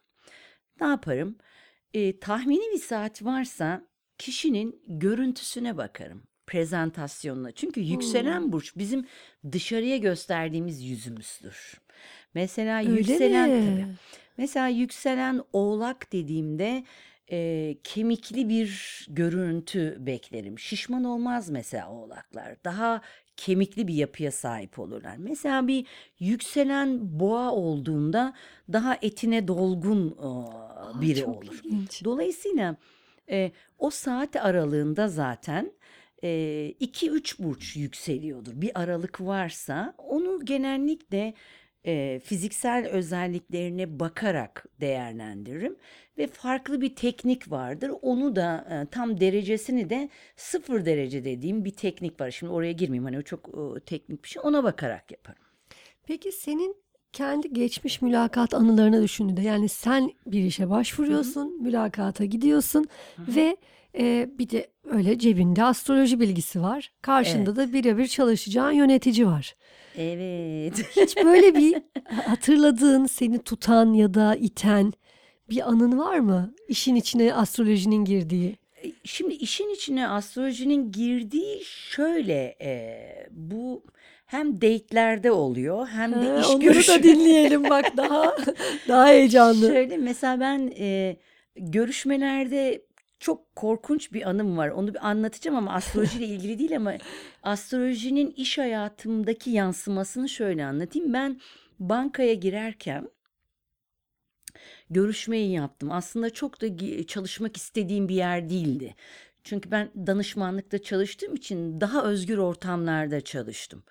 Ne 0.82 0.88
yaparım? 0.88 1.38
E, 1.94 2.20
tahmini 2.20 2.74
bir 2.74 2.80
saat 2.82 3.26
varsa 3.26 3.82
kişinin 4.18 4.82
görüntüsüne 4.88 5.78
bakarım. 5.78 6.24
Prezentasyonuna. 6.48 7.52
Çünkü 7.52 7.82
yükselen 7.82 8.52
burç 8.52 8.78
bizim 8.78 9.06
dışarıya 9.52 9.98
gösterdiğimiz 9.98 10.84
yüzümüzdür. 10.84 11.82
Mesela 12.34 12.80
Öyle 12.80 12.98
yükselen 12.98 13.50
mi? 13.50 13.66
tabii. 13.66 13.96
Mesela 14.38 14.68
yükselen 14.68 15.42
oğlak 15.54 16.12
dediğimde 16.14 16.84
e, 17.32 17.76
kemikli 17.84 18.50
bir 18.50 19.06
görüntü 19.10 19.98
beklerim. 20.00 20.60
Şişman 20.60 21.04
olmaz 21.04 21.50
mesela 21.50 21.92
oğlaklar. 21.92 22.56
Daha 22.64 23.02
kemikli 23.38 23.88
bir 23.88 23.94
yapıya 23.94 24.32
sahip 24.32 24.80
olurlar. 24.80 25.16
Mesela 25.18 25.68
bir 25.68 25.86
yükselen 26.20 27.20
boğa 27.20 27.52
olduğunda 27.52 28.34
daha 28.74 28.98
etine 29.02 29.48
dolgun 29.48 30.08
e, 30.10 31.02
biri 31.02 31.20
çok 31.20 31.30
olur. 31.30 31.62
ilginç. 31.64 32.04
Dolayısıyla 32.04 32.76
e, 33.30 33.52
o 33.78 33.90
saat 33.90 34.36
aralığında 34.36 35.08
zaten 35.08 35.72
2-3 36.24 37.44
burç 37.44 37.76
yükseliyordur. 37.76 38.52
Bir 38.62 38.82
aralık 38.82 39.22
varsa 39.22 39.94
onu 39.98 40.46
genellikle 40.46 41.34
e, 41.86 42.20
fiziksel 42.24 42.88
özelliklerine 42.88 44.00
bakarak 44.00 44.66
değerlendiririm. 44.82 45.76
Ve 46.18 46.28
farklı 46.28 46.82
bir 46.82 46.96
teknik 46.96 47.52
vardır. 47.52 47.92
Onu 48.02 48.36
da 48.36 48.68
e, 48.70 48.92
tam 48.92 49.20
derecesini 49.20 49.90
de 49.90 50.10
sıfır 50.36 50.86
derece 50.86 51.26
dediğim 51.26 51.66
bir 51.66 51.72
teknik 51.72 52.22
var. 52.22 52.32
Şimdi 52.32 52.54
oraya 52.54 52.72
girmeyeyim 52.72 53.04
hani 53.06 53.18
o 53.18 53.22
çok 53.22 53.48
e, 53.48 53.80
teknik 53.80 54.24
bir 54.24 54.30
şey. 54.30 54.42
Ona 54.46 54.64
bakarak 54.64 55.12
yaparım. 55.12 55.44
Peki 56.08 56.32
senin 56.32 56.76
kendi 57.14 57.54
geçmiş 57.54 58.02
mülakat 58.02 58.54
anılarını 58.54 59.04
düşündüğünde 59.04 59.42
yani 59.42 59.70
sen 59.70 60.12
bir 60.26 60.44
işe 60.44 60.70
başvuruyorsun, 60.70 61.62
mülakata 61.62 62.26
gidiyorsun 62.26 62.88
ve 63.20 63.58
e, 63.98 64.30
bir 64.40 64.50
de 64.50 64.68
öyle 64.84 65.20
cebinde 65.20 65.64
astroloji 65.64 66.20
bilgisi 66.20 66.62
var. 66.62 66.92
Karşında 67.02 67.56
da 67.56 67.74
birebir 67.74 68.08
çalışacağın 68.08 68.72
yönetici 68.72 69.28
var. 69.28 69.56
Evet. 70.00 70.74
Hiç 70.96 71.18
böyle 71.18 71.56
bir 71.56 71.82
hatırladığın, 72.26 73.06
seni 73.06 73.40
tutan 73.44 73.94
ya 73.94 74.14
da 74.14 74.36
iten 74.36 74.94
bir 75.50 75.70
anın 75.70 75.98
var 76.00 76.20
mı? 76.20 76.54
İşin 76.68 76.96
içine 76.96 77.34
astrolojinin 77.34 78.06
girdiği. 78.06 78.56
E, 78.84 78.92
Şimdi 79.04 79.34
işin 79.34 79.70
içine 79.70 80.08
astrolojinin 80.08 80.92
girdiği 80.92 81.62
şöyle 81.66 82.56
e, 82.62 83.00
bu 83.32 83.84
hem 84.26 84.56
date'lerde 84.62 85.32
oluyor 85.32 85.88
hem 85.88 86.12
de 86.12 86.16
Ha, 86.16 86.40
iş 86.42 86.48
onları 86.48 86.62
görüşü. 86.62 86.92
da 86.92 87.04
dinleyelim 87.04 87.70
bak 87.70 87.98
daha 87.98 88.36
daha 88.88 89.08
heyecanlı. 89.08 89.68
Şöyle 89.68 89.98
mesela 89.98 90.40
ben 90.40 90.74
e, 90.80 91.18
görüşmelerde 91.56 92.82
çok 93.20 93.56
korkunç 93.56 94.14
bir 94.14 94.30
anım 94.30 94.58
var. 94.58 94.70
Onu 94.70 94.94
bir 94.94 95.08
anlatacağım 95.08 95.58
ama 95.58 95.74
astrolojiyle 95.74 96.26
ilgili 96.36 96.60
değil 96.60 96.76
ama 96.76 96.94
astrolojinin 97.44 98.32
iş 98.32 98.58
hayatımdaki 98.58 99.50
yansımasını 99.50 100.30
şöyle 100.30 100.66
anlatayım. 100.66 101.14
Ben 101.14 101.42
bankaya 101.80 102.34
girerken 102.34 103.10
görüşmeyi 104.90 105.52
yaptım. 105.52 105.92
Aslında 105.92 106.30
çok 106.30 106.62
da 106.62 106.68
çalışmak 107.08 107.58
istediğim 107.58 108.10
bir 108.10 108.16
yer 108.16 108.50
değildi. 108.50 108.96
Çünkü 109.44 109.72
ben 109.72 109.92
danışmanlıkta 110.08 110.82
çalıştığım 110.82 111.36
için 111.36 111.82
daha 111.82 112.04
özgür 112.04 112.38
ortamlarda 112.38 113.22
çalıştım. 113.22 113.84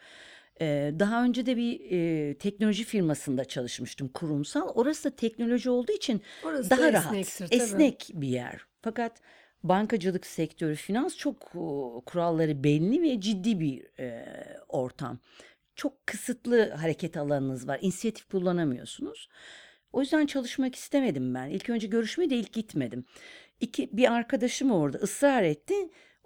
Ee, 0.61 0.92
daha 0.99 1.25
önce 1.25 1.47
de 1.47 1.56
bir 1.56 1.80
e, 1.90 2.35
teknoloji 2.35 2.85
firmasında 2.85 3.44
çalışmıştım 3.44 4.08
kurumsal. 4.08 4.68
Orası 4.68 5.04
da 5.04 5.16
teknoloji 5.16 5.70
olduğu 5.70 5.92
için 5.92 6.23
Orası 6.44 6.70
da 6.70 6.78
daha 6.78 6.92
rahat, 6.92 7.16
esnektir, 7.16 7.47
tabii. 7.47 7.62
esnek 7.62 8.08
bir 8.14 8.28
yer. 8.28 8.66
Fakat 8.88 9.21
bankacılık 9.62 10.26
sektörü, 10.26 10.75
finans 10.75 11.16
çok 11.16 11.37
e, 11.42 11.61
kuralları 12.07 12.64
belli 12.64 13.02
ve 13.02 13.21
ciddi 13.21 13.61
bir 13.61 14.00
e, 14.00 14.25
ortam. 14.68 15.18
Çok 15.75 16.07
kısıtlı 16.07 16.71
hareket 16.71 17.16
alanınız 17.16 17.68
var. 17.68 17.78
İnisiyatif 17.83 18.28
kullanamıyorsunuz. 18.28 19.28
O 19.92 20.00
yüzden 20.00 20.26
çalışmak 20.26 20.75
istemedim 20.75 21.35
ben. 21.35 21.49
İlk 21.49 21.71
önce 21.71 21.87
görüşmeye 21.87 22.30
de 22.30 22.37
ilk 22.37 22.52
gitmedim. 22.52 23.04
İki, 23.61 23.88
bir 23.92 24.12
arkadaşım 24.12 24.71
orada 24.71 24.99
ısrar 24.99 25.42
etti. 25.42 25.75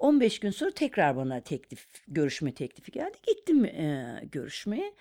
15 0.02 0.38
gün 0.38 0.50
sonra 0.50 0.70
tekrar 0.70 1.16
bana 1.16 1.40
teklif, 1.40 1.86
görüşme 2.08 2.54
teklifi 2.54 2.92
geldi. 2.92 3.16
Gittim 3.26 3.64
e, 3.64 4.20
görüşmeye. 4.32 4.92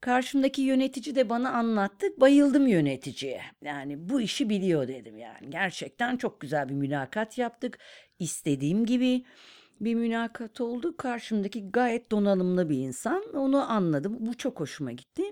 Karşımdaki 0.00 0.62
yönetici 0.62 1.14
de 1.14 1.28
bana 1.28 1.50
anlattı. 1.50 2.06
Bayıldım 2.16 2.66
yöneticiye. 2.66 3.42
Yani 3.64 4.08
bu 4.08 4.20
işi 4.20 4.48
biliyor 4.48 4.88
dedim 4.88 5.18
yani. 5.18 5.50
Gerçekten 5.50 6.16
çok 6.16 6.40
güzel 6.40 6.68
bir 6.68 6.74
mülakat 6.74 7.38
yaptık. 7.38 7.78
İstediğim 8.18 8.86
gibi 8.86 9.24
bir 9.80 9.94
mülakat 9.94 10.60
oldu. 10.60 10.96
Karşımdaki 10.96 11.70
gayet 11.70 12.10
donanımlı 12.10 12.70
bir 12.70 12.78
insan. 12.78 13.34
Onu 13.34 13.70
anladım. 13.70 14.16
Bu 14.20 14.36
çok 14.36 14.60
hoşuma 14.60 14.92
gitti. 14.92 15.22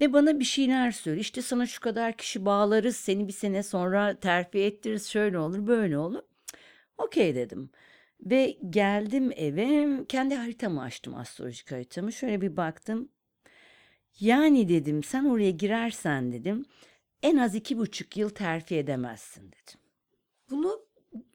Ve 0.00 0.12
bana 0.12 0.40
bir 0.40 0.44
şeyler 0.44 0.90
söylüyor. 0.90 1.20
İşte 1.20 1.42
sana 1.42 1.66
şu 1.66 1.80
kadar 1.80 2.16
kişi 2.16 2.44
bağlarız. 2.44 2.96
Seni 2.96 3.28
bir 3.28 3.32
sene 3.32 3.62
sonra 3.62 4.20
terfi 4.20 4.58
ettiririz. 4.58 5.08
Şöyle 5.08 5.38
olur, 5.38 5.66
böyle 5.66 5.98
olur. 5.98 6.22
Okey 6.98 7.34
dedim. 7.34 7.70
Ve 8.24 8.58
geldim 8.70 9.32
eve. 9.36 9.88
Kendi 10.08 10.34
haritamı 10.34 10.82
açtım, 10.82 11.14
astrolojik 11.14 11.72
haritamı. 11.72 12.12
Şöyle 12.12 12.40
bir 12.40 12.56
baktım. 12.56 13.08
Yani 14.20 14.68
dedim 14.68 15.02
sen 15.02 15.24
oraya 15.24 15.50
girersen 15.50 16.32
dedim 16.32 16.64
en 17.22 17.36
az 17.36 17.54
iki 17.54 17.78
buçuk 17.78 18.16
yıl 18.16 18.28
terfi 18.28 18.76
edemezsin 18.76 19.42
dedim. 19.46 19.80
Bunu 20.50 20.80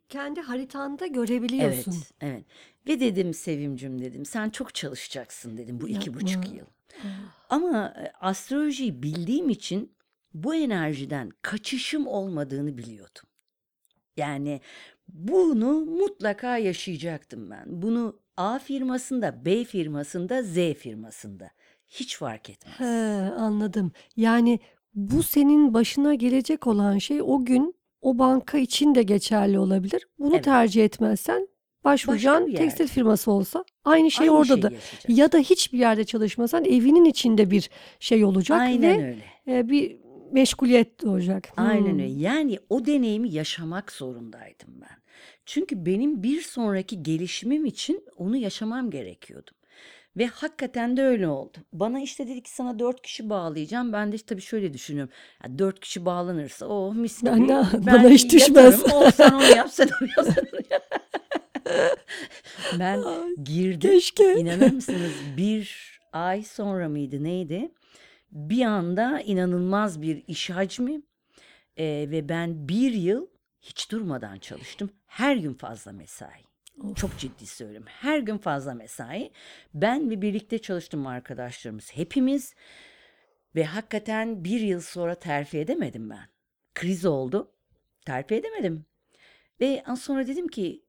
kendi 0.10 0.42
haritanda 0.42 1.06
Evet, 1.06 1.16
görebiliyorsun. 1.16 1.96
evet. 2.22 2.46
Ve 2.88 3.00
dedim 3.00 3.34
Sevimcim 3.34 4.02
dedim 4.02 4.26
sen 4.26 4.50
çok 4.50 4.76
çalışacaksın 4.76 5.58
dedim 5.58 5.82
bu 5.82 5.90
iki 5.90 6.14
buçuk 6.14 6.46
Yapma. 6.46 6.56
yıl. 6.58 6.66
Ama 7.50 7.94
e, 7.98 8.12
astrolojiyi 8.20 9.04
bildiğim 9.04 9.50
için 9.50 9.92
bu 10.34 10.56
enerjiden 10.56 11.30
kaçışım 11.42 12.08
olmadığını 12.08 12.78
biliyordum. 12.78 13.24
Yani 14.18 14.62
bunu 15.14 15.74
mutlaka 15.86 16.58
yaşayacaktım 16.58 17.50
ben. 17.52 17.64
Bunu 17.68 18.16
A 18.38 18.60
firmasında, 18.60 19.46
B 19.46 19.64
firmasında, 19.64 20.44
Z 20.44 20.56
firmasında. 20.78 21.50
Hiç 21.90 22.18
fark 22.18 22.50
etmez. 22.50 22.80
He, 22.80 22.86
anladım. 23.34 23.92
Yani 24.18 24.60
bu 24.94 25.24
senin 25.24 25.74
başına 25.74 26.14
gelecek 26.14 26.68
olan 26.68 26.98
şey 26.98 27.22
o 27.22 27.46
gün 27.46 27.76
o 28.02 28.20
banka 28.20 28.58
için 28.58 28.96
de 28.96 29.04
geçerli 29.04 29.60
olabilir. 29.60 30.08
Bunu 30.20 30.34
Evet. 30.36 30.44
tercih 30.44 30.86
etmezsen 30.86 31.48
başvuracağın 31.84 32.48
bir 32.48 32.56
tekstil 32.56 32.82
yerde. 32.82 32.94
firması 32.94 33.32
olsa 33.32 33.64
aynı 33.86 34.12
şey 34.12 34.30
Aynı 34.30 34.38
orada 34.38 34.54
şeyi 34.54 34.62
da. 34.64 34.70
yaşayacaksın. 34.72 35.14
Ya 35.14 35.32
da 35.32 35.38
hiçbir 35.38 35.80
yerde 35.80 36.04
çalışmasan 36.04 36.66
evinin 36.66 37.06
içinde 37.06 37.52
bir 37.52 37.70
şey 38.00 38.26
olacak 38.26 38.60
Aynen 38.62 39.00
ve 39.00 39.08
öyle. 39.08 39.24
e, 39.60 39.70
bir 39.70 39.98
meşguliyet 40.32 41.02
doğacak. 41.06 41.48
Aynen 41.58 41.82
Hmm. 41.92 42.00
öyle. 42.00 42.04
Yani 42.08 42.60
o 42.70 42.86
deneyimi 42.86 43.30
yaşamak 43.34 43.92
zorundaydım 43.92 44.82
ben. 44.82 44.98
Çünkü 45.46 45.86
benim 45.86 46.24
bir 46.24 46.42
sonraki 46.42 47.04
gelişimim 47.04 47.66
için 47.66 48.04
onu 48.18 48.38
yaşamam 48.38 48.90
gerekiyordu. 48.90 49.52
Ve 50.18 50.26
hakikaten 50.28 50.98
de 50.98 51.04
öyle 51.04 51.28
oldu. 51.28 51.58
Bana 51.74 52.00
işte 52.02 52.28
dedi 52.28 52.44
ki 52.44 52.52
sana 52.52 52.80
dört 52.80 53.02
kişi 53.02 53.30
bağlayacağım. 53.30 53.94
Ben 53.94 54.12
de 54.12 54.16
işte 54.16 54.26
tabii 54.28 54.42
şöyle 54.42 54.74
düşünüyorum. 54.74 55.14
Ya 55.44 55.60
dört 55.60 55.80
kişi 55.80 56.06
bağlanırsa 56.06 56.66
o 56.68 56.94
mis 56.94 57.24
Ben 57.26 57.36
gibi. 57.36 57.48
ne- 57.48 57.64
Ben 57.74 57.86
bana 57.86 58.10
hiç 58.10 58.34
düşmez. 58.34 58.80
yatarım. 58.80 58.92
O 59.08 59.12
sen 59.12 59.32
onu 59.32 59.44
yap 59.56 59.70
sen 59.72 59.90
onu 60.02 60.10
yap. 60.18 60.26
sen 60.36 60.46
onu 60.54 60.62
yap. 60.72 60.84
ben 62.80 63.04
girdim. 63.44 63.80
Keşke. 63.92 64.34
İnanır 64.36 64.72
mısınız 64.72 65.12
bir 65.38 65.90
ay 66.14 66.44
sonra 66.44 66.90
mıydı 66.90 67.24
neydi? 67.24 67.72
Bir 68.32 68.66
anda 68.66 69.22
inanılmaz 69.22 70.02
bir 70.02 70.24
iş 70.28 70.50
hacmi 70.50 71.02
Ee, 71.78 72.08
ve 72.12 72.30
ben 72.30 72.68
bir 72.68 72.94
yıl 72.94 73.28
hiç 73.62 73.92
durmadan 73.92 74.40
çalıştım. 74.40 74.92
Her 75.06 75.36
gün 75.36 75.54
fazla 75.54 75.92
mesai. 75.92 76.44
Of. 76.84 76.98
Çok 76.98 77.18
ciddi 77.18 77.46
söylüyorum. 77.46 77.88
Her 77.90 78.20
gün 78.20 78.38
fazla 78.38 78.74
mesai. 78.74 79.32
Ben 79.74 80.10
ve 80.10 80.22
birlikte 80.22 80.58
çalıştım 80.60 81.08
arkadaşlarımız 81.08 81.92
hepimiz. 81.94 82.56
Ve 83.56 83.64
hakikaten 83.64 84.44
bir 84.44 84.60
yıl 84.60 84.82
sonra 84.82 85.16
terfi 85.16 85.58
edemedim 85.58 86.10
ben. 86.10 86.30
Kriz 86.76 87.06
oldu. 87.06 87.52
Terfi 88.06 88.36
edemedim. 88.36 88.86
Ve 89.62 89.84
sonra 90.00 90.28
dedim 90.28 90.48
ki 90.48 90.84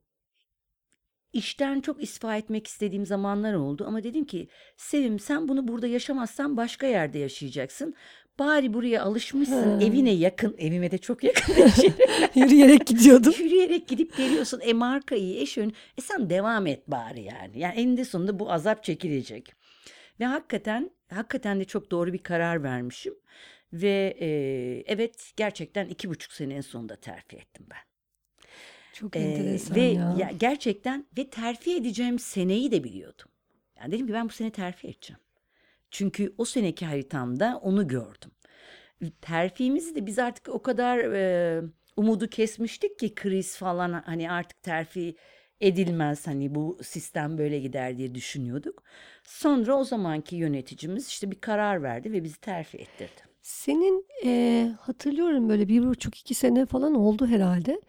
işten 1.33 1.81
çok 1.81 2.03
istifa 2.03 2.37
etmek 2.37 2.67
istediğim 2.67 3.07
zamanlar 3.07 3.55
oldu. 3.55 3.85
Ama 3.87 4.03
dedim 4.03 4.25
ki 4.25 4.49
Sevim 4.77 5.19
sen 5.19 5.49
bunu 5.49 5.69
burada 5.69 5.87
yaşamazsan 5.87 6.57
başka 6.57 6.87
yerde 6.87 7.19
yaşayacaksın. 7.19 7.95
Bari 8.39 8.75
buraya 8.75 9.03
alışmışsın. 9.03 9.81
He. 9.81 9.87
Evine 9.87 10.11
yakın. 10.11 10.55
Evime 10.59 10.91
de 10.91 10.99
çok 10.99 11.25
yakın. 11.25 11.55
Yürüyerek 12.35 12.87
gidiyordum. 12.87 13.35
Yürüyerek 13.39 13.89
gidip 13.89 14.17
geliyorsun. 14.17 14.61
E 14.63 14.73
marka 14.73 15.17
iyi, 15.17 15.41
eş 15.41 15.59
ön. 15.59 15.73
E 15.99 16.01
sen 16.01 16.31
devam 16.31 16.67
et 16.67 16.89
bari 16.89 17.23
yani. 17.23 17.59
Yani 17.59 17.75
eninde 17.75 18.05
sonunda 18.05 18.39
bu 18.39 18.53
azap 18.53 18.85
çekilecek. 18.85 19.55
Ve 20.21 20.25
hakikaten 20.25 20.91
hakikaten 21.11 21.61
de 21.61 21.65
çok 21.65 21.91
doğru 21.91 22.13
bir 22.13 22.19
karar 22.19 22.63
vermişim. 22.63 23.15
Ve 23.73 24.17
e, 24.21 24.29
evet 24.87 25.33
gerçekten 25.37 25.89
iki 25.89 26.09
buçuk 26.09 26.33
sene 26.33 26.55
en 26.55 26.61
sonunda 26.61 26.97
terfi 26.97 27.37
ettim 27.37 27.67
ben. 27.71 27.90
Çok 28.93 29.17
Ee, 29.17 29.21
enteresan 29.21 29.77
ve 29.77 29.81
ya. 29.81 30.15
ya 30.19 30.31
gerçekten 30.31 31.07
ve 31.19 31.31
terfi 31.31 31.77
edeceğim 31.77 32.19
seneyi 32.19 32.71
de 32.73 32.85
biliyordum. 32.85 33.27
Yani 33.81 33.93
dedim 33.93 34.07
ki 34.07 34.13
ben 34.13 34.29
bu 34.29 34.33
sene 34.33 34.51
terfi 34.51 34.89
edeceğim. 34.89 35.21
Çünkü 35.91 36.35
o 36.39 36.45
seneki 36.45 36.87
haritamda 36.87 37.61
onu 37.63 37.89
gördüm. 37.89 38.31
Terfimizi 39.21 39.95
de 39.95 40.07
biz 40.07 40.19
artık 40.19 40.49
o 40.49 40.63
kadar 40.63 40.99
e, 40.99 41.63
umudu 41.97 42.27
kesmiştik 42.29 42.99
ki 42.99 43.15
kriz 43.15 43.57
falan 43.57 43.93
hani 43.93 44.31
artık 44.31 44.63
terfi 44.63 45.15
edilmez 45.61 46.27
hani 46.27 46.55
bu 46.55 46.79
sistem 46.83 47.39
böyle 47.39 47.59
gider 47.61 47.99
diye 47.99 48.15
düşünüyorduk. 48.15 48.83
Sonra 49.25 49.75
o 49.75 49.85
zamanki 49.85 50.37
yöneticimiz 50.37 51.09
işte 51.09 51.31
bir 51.31 51.41
karar 51.41 51.83
verdi 51.83 52.13
ve 52.13 52.25
bizi 52.25 52.41
terfi 52.41 52.79
ettirdi. 52.79 53.21
Senin 53.43 54.07
eee, 54.25 54.73
hatırlıyorum 54.81 55.49
böyle 55.49 55.69
bir 55.69 55.87
buçuk 55.87 56.19
iki 56.19 56.35
sene 56.35 56.67
falan 56.67 56.95
oldu 56.95 57.27
herhalde. 57.27 57.81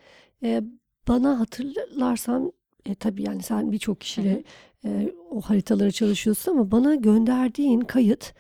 Eee, 0.42 0.64
bana 1.08 1.40
hatırlarsan 1.40 2.54
e, 2.86 2.96
tabii 2.96 3.24
yani 3.24 3.44
sen 3.44 3.72
birçok 3.72 4.02
kişiyle 4.02 4.44
e, 4.86 5.12
o 5.30 5.42
haritaları 5.42 5.92
çalışıyorsun 5.92 6.52
ama 6.52 6.72
bana 6.72 6.96
gönderdiğin 6.96 7.80
kayıt 7.80 8.34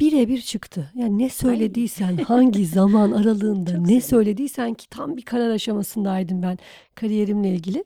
birebir 0.00 0.40
çıktı. 0.40 0.90
Yani 0.94 1.18
ne 1.18 1.28
söylediysen, 1.28 2.16
hangi 2.26 2.66
zaman 2.66 3.12
aralığında 3.12 3.70
çok 3.70 3.80
ne 3.80 3.86
sevindim. 3.86 4.00
söylediysen 4.00 4.74
ki 4.74 4.88
tam 4.88 5.16
bir 5.16 5.22
karar 5.22 5.50
aşamasındaydım 5.50 6.42
ben 6.42 6.58
kariyerimle 6.94 7.50
ilgili. 7.50 7.84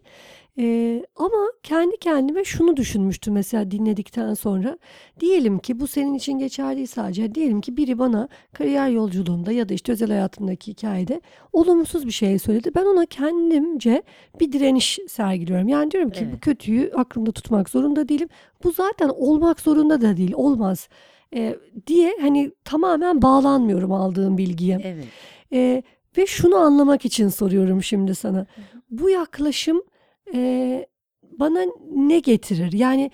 Ee, 0.58 1.04
ama 1.16 1.52
kendi 1.62 1.96
kendime 1.96 2.44
şunu 2.44 2.76
düşünmüştüm 2.76 3.34
mesela 3.34 3.70
dinledikten 3.70 4.34
sonra. 4.34 4.78
Diyelim 5.20 5.58
ki 5.58 5.80
bu 5.80 5.86
senin 5.86 6.14
için 6.14 6.38
geçerli 6.38 6.76
değil 6.76 6.86
sadece. 6.86 7.34
Diyelim 7.34 7.60
ki 7.60 7.76
biri 7.76 7.98
bana 7.98 8.28
kariyer 8.52 8.88
yolculuğunda 8.88 9.52
ya 9.52 9.68
da 9.68 9.74
işte 9.74 9.92
özel 9.92 10.08
hayatımdaki 10.08 10.70
hikayede 10.70 11.20
olumsuz 11.52 12.06
bir 12.06 12.12
şey 12.12 12.38
söyledi. 12.38 12.70
Ben 12.74 12.84
ona 12.84 13.06
kendimce 13.06 14.02
bir 14.40 14.52
direniş 14.52 14.98
sergiliyorum. 15.08 15.68
Yani 15.68 15.90
diyorum 15.90 16.10
ki 16.10 16.20
bu 16.26 16.30
Evet. 16.30 16.40
kötüyü 16.40 16.92
aklımda 16.96 17.32
tutmak 17.32 17.70
zorunda 17.70 18.08
değilim. 18.08 18.28
Bu 18.64 18.72
zaten 18.72 19.08
olmak 19.08 19.60
zorunda 19.60 20.00
da 20.00 20.16
değil, 20.16 20.32
olmaz 20.34 20.88
e, 21.34 21.56
diye 21.86 22.16
hani 22.20 22.50
tamamen 22.64 23.22
bağlanmıyorum 23.22 23.92
aldığım 23.92 24.38
bilgiye. 24.38 24.80
Evet. 24.84 25.04
E, 25.52 25.82
ve 26.16 26.26
şunu 26.26 26.56
anlamak 26.56 27.04
için 27.04 27.28
soruyorum 27.28 27.82
şimdi 27.82 28.14
sana. 28.14 28.38
Hı 28.38 28.42
hı. 28.42 28.46
Bu 28.90 29.10
yaklaşım 29.10 29.82
e, 30.34 30.86
bana 31.38 31.60
ne 31.96 32.18
getirir? 32.18 32.72
Yani 32.72 33.10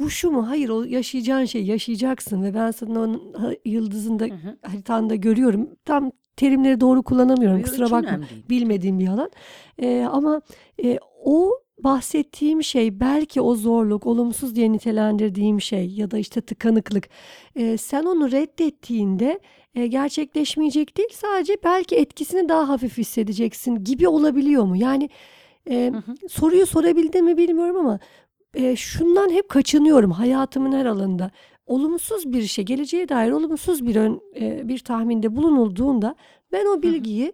bu 0.00 0.10
şu 0.10 0.30
mu? 0.30 0.48
Hayır, 0.48 0.68
o 0.68 0.82
yaşayacağın 0.84 1.44
şey 1.44 1.64
yaşayacaksın 1.64 2.42
ve 2.42 2.54
ben 2.54 2.70
sana 2.70 3.00
onun 3.00 3.32
ha- 3.32 3.52
yıldızında, 3.64 4.24
Hı 4.24 4.28
hı. 4.34 4.56
haritanda 4.62 5.14
görüyorum. 5.14 5.70
Tam 5.84 6.10
terimleri 6.36 6.80
doğru 6.80 7.02
kullanamıyorum. 7.02 7.58
Yo, 7.58 7.64
Kusura 7.64 7.84
hiç 7.84 7.92
bakma. 7.92 8.08
önemli 8.10 8.30
değil. 8.30 8.42
Bilmediğim 8.50 8.98
bir 8.98 9.08
alan. 9.08 9.30
E, 9.82 10.08
ama 10.12 10.40
e, 10.84 10.98
o 11.24 11.50
bahsettiğim 11.84 12.62
şey 12.62 13.00
belki 13.00 13.40
o 13.40 13.54
zorluk, 13.54 14.06
olumsuz 14.06 14.54
diye 14.56 14.72
nitelendirdiğim 14.72 15.60
şey 15.60 15.90
ya 15.90 16.10
da 16.10 16.18
işte 16.18 16.40
tıkanıklık. 16.40 17.08
E, 17.56 17.76
sen 17.76 18.04
onu 18.04 18.32
reddettiğinde 18.32 19.40
e, 19.74 19.86
gerçekleşmeyecek 19.86 20.96
değil, 20.96 21.08
sadece 21.12 21.56
belki 21.64 21.96
etkisini 21.96 22.48
daha 22.48 22.68
hafif 22.68 22.98
hissedeceksin 22.98 23.84
gibi 23.84 24.08
olabiliyor 24.08 24.64
mu? 24.64 24.76
Yani 24.76 25.08
e, 25.70 25.90
Hı 25.92 25.96
hı. 25.96 26.28
soruyu 26.28 26.66
sorabildim 26.66 27.24
mi 27.24 27.36
bilmiyorum 27.36 27.76
ama 27.76 27.98
e, 28.54 28.76
şundan 28.76 29.30
hep 29.30 29.48
kaçınıyorum 29.48 30.10
hayatımın 30.10 30.72
her 30.72 30.86
alanında. 30.86 31.30
Olumsuz 31.66 32.32
bir 32.32 32.42
şey, 32.42 32.64
geleceğe 32.64 33.08
dair 33.08 33.30
olumsuz 33.30 33.86
bir 33.86 33.96
ön, 33.96 34.20
e, 34.36 34.68
bir 34.68 34.78
tahminde 34.78 35.36
bulunulduğunda 35.36 36.14
ben 36.52 36.66
o 36.66 36.72
Hı 36.72 36.76
hı. 36.76 36.82
bilgiyi 36.82 37.32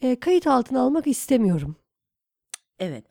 e, 0.00 0.16
kayıt 0.20 0.46
altına 0.46 0.80
almak 0.80 1.06
istemiyorum. 1.06 1.76
Evet. 2.78 3.04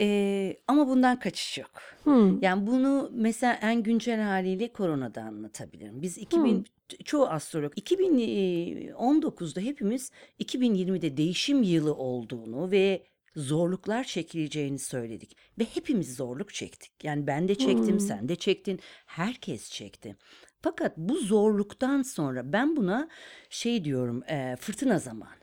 Eee, 0.00 0.56
ama 0.68 0.88
bundan 0.88 1.18
kaçış 1.18 1.58
yok. 1.58 1.70
Hmm. 2.04 2.42
Yani 2.42 2.66
bunu 2.66 3.10
mesela 3.12 3.58
en 3.62 3.82
güncel 3.82 4.20
haliyle 4.20 4.72
koronada 4.72 5.22
anlatabilirim. 5.22 6.02
Biz 6.02 6.18
2000 6.18 6.54
Hmm. 6.56 6.62
çoğu 7.04 7.26
astrolog 7.26 7.72
2019'da 7.78 9.60
hepimiz 9.60 10.10
2020'de 10.38 11.16
değişim 11.16 11.62
yılı 11.62 11.94
olduğunu 11.94 12.70
ve 12.70 13.02
zorluklar 13.36 14.04
çekileceğini 14.04 14.78
söyledik 14.78 15.36
ve 15.58 15.64
hepimiz 15.64 16.16
zorluk 16.16 16.54
çektik. 16.54 16.92
Yani 17.04 17.26
ben 17.26 17.48
de 17.48 17.54
çektim, 17.54 17.94
Hmm. 17.94 18.00
sen 18.00 18.28
de 18.28 18.36
çektin, 18.36 18.80
herkes 19.06 19.70
çekti. 19.70 20.16
Fakat 20.62 20.96
bu 20.96 21.16
zorluktan 21.16 22.02
sonra 22.02 22.52
ben 22.52 22.76
buna 22.76 23.08
şey 23.50 23.84
diyorum, 23.84 24.22
eee, 24.28 24.56
fırtına 24.60 24.98
zamanı. 24.98 25.42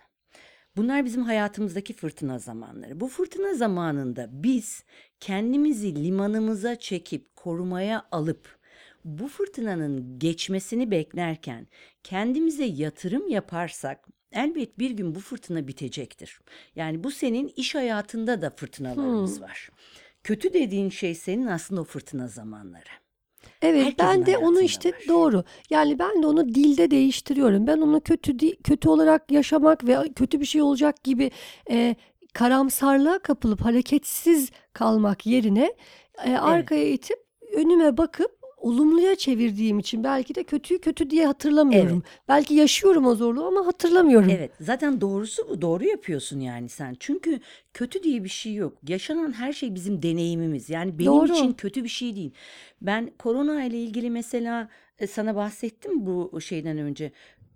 Bunlar 0.78 1.06
bizim 1.06 1.23
hayatımızdaki 1.23 1.93
fırtına 1.93 2.39
zamanları. 2.39 2.99
Bu 2.99 3.08
fırtına 3.08 3.54
zamanında 3.54 4.28
biz 4.32 4.84
kendimizi 5.19 5.95
limanımıza 6.04 6.75
çekip 6.80 7.36
korumaya 7.36 8.08
alıp 8.12 8.60
bu 9.06 9.28
fırtınanın 9.28 10.19
geçmesini 10.19 10.91
beklerken 10.91 11.67
kendimize 12.04 12.65
yatırım 12.65 13.28
yaparsak 13.30 14.08
elbet 14.32 14.80
bir 14.80 14.92
gün 14.92 15.15
bu 15.15 15.20
fırtına 15.20 15.68
bitecektir. 15.68 16.39
Yani 16.76 17.04
bu 17.04 17.12
senin 17.12 17.54
iş 17.56 17.76
hayatında 17.76 18.42
da 18.42 18.50
fırtınalarımız 18.50 19.36
Hmm. 19.36 19.44
var. 19.44 19.70
Kötü 20.24 20.54
dediğin 20.54 20.89
şey 20.89 21.15
senin 21.15 21.48
aslında 21.48 21.82
o 21.82 21.84
fırtına 21.84 22.28
zamanları. 22.28 22.89
Evet, 23.62 23.86
Herkesin 23.86 24.00
ben 24.00 24.26
de 24.26 24.38
onu 24.38 24.62
işte 24.62 24.89
var. 24.92 25.04
doğru. 25.08 25.44
Yani 25.70 26.00
ben 26.00 26.24
de 26.24 26.28
onu 26.28 26.48
dilde 26.56 26.92
değiştiriyorum. 26.92 27.68
Ben 27.68 27.78
onu 27.78 28.02
kötü 28.02 28.56
kötü 28.63 28.89
olarak 28.89 29.32
yaşamak 29.32 29.88
ve 29.88 29.98
kötü 30.15 30.39
bir 30.39 30.46
şey 30.46 30.62
olacak 30.62 31.04
gibi 31.04 31.32
e, 31.70 31.96
karamsarlığa 32.34 33.20
kapılıp 33.20 33.62
hareketsiz 33.62 34.50
kalmak 34.74 35.26
yerine 35.26 35.63
e, 35.65 36.30
Evet. 36.30 36.39
arkaya 36.42 36.89
itip 36.89 37.18
önüme 37.56 37.98
bakıp 37.98 38.38
olumluya 38.62 39.15
çevirdiğim 39.15 39.80
için 39.80 40.04
belki 40.04 40.36
de 40.36 40.43
kötüyü 40.43 40.82
kötü 40.82 41.10
diye 41.10 41.26
hatırlamıyorum. 41.26 42.04
Evet. 42.06 42.22
Belki 42.28 42.54
yaşıyorum 42.54 43.06
o 43.06 43.15
zorluğu 43.15 43.45
ama 43.45 43.67
hatırlamıyorum. 43.67 44.30
Evet, 44.30 44.52
zaten 44.62 45.02
doğrusu 45.02 45.50
bu. 45.50 45.62
Doğru 45.62 45.84
yapıyorsun 45.84 46.39
yani 46.39 46.69
sen. 46.69 46.95
Çünkü 47.00 47.39
kötü 47.74 48.04
diye 48.04 48.24
bir 48.24 48.30
şey 48.30 48.54
yok. 48.54 48.78
Yaşanan 48.88 49.34
her 49.34 49.54
şey 49.54 49.76
bizim 49.76 50.02
deneyimimiz. 50.04 50.69
Yani 50.69 51.00
benim 51.00 51.26
için 51.26 51.48
Doğru. 51.48 51.56
kötü 51.56 51.84
bir 51.84 51.89
şey 51.89 52.15
değil. 52.15 52.32
Ben 52.82 53.12
korona 53.19 53.63
ile 53.63 53.84
ilgili 53.84 54.10
mesela 54.10 54.69
e, 55.00 55.08
sana 55.08 55.36
bahsettim 55.36 56.06
bu 56.06 56.41
şeyden 56.41 56.78
önce. 56.78 57.12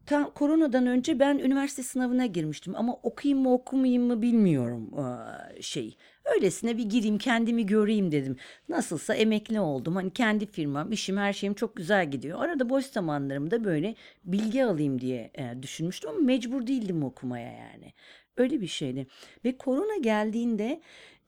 Tam 0.05 0.31
koronadan 0.33 0.87
önce 0.87 1.19
ben 1.19 1.37
üniversite 1.37 1.83
sınavına 1.83 2.25
girmiştim 2.25 2.75
ama 2.75 2.93
okuyayım 3.03 3.43
mı 3.43 3.53
okumayayım 3.53 4.03
mı 4.03 4.21
bilmiyorum 4.21 4.91
eee, 4.97 5.61
şey. 5.61 5.97
Öylesine 6.35 6.77
bir 6.77 6.83
gireyim 6.83 7.17
kendimi 7.17 7.65
göreyim 7.65 8.11
dedim. 8.11 8.37
Nasılsa 8.69 9.15
emekli 9.15 9.59
oldum. 9.59 9.95
Hani 9.95 10.11
kendi 10.11 10.45
firmam, 10.45 10.91
işim, 10.91 11.17
her 11.17 11.33
şeyim 11.33 11.53
çok 11.53 11.75
güzel 11.75 12.11
gidiyor. 12.11 12.39
Arada 12.41 12.69
boş 12.69 12.85
zamanlarımda 12.85 13.63
böyle 13.63 13.95
bilgi 14.25 14.65
alayım 14.65 15.01
diye 15.01 15.31
e, 15.35 15.61
düşünmüştüm 15.63 16.09
ama 16.09 16.19
mecbur 16.19 16.67
değildim 16.67 17.03
okumaya 17.03 17.51
yani. 17.51 17.93
Öyle 18.37 18.61
bir 18.61 18.67
şeydi. 18.67 19.07
Ve 19.45 19.57
korona 19.57 19.97
geldiğinde 20.01 20.81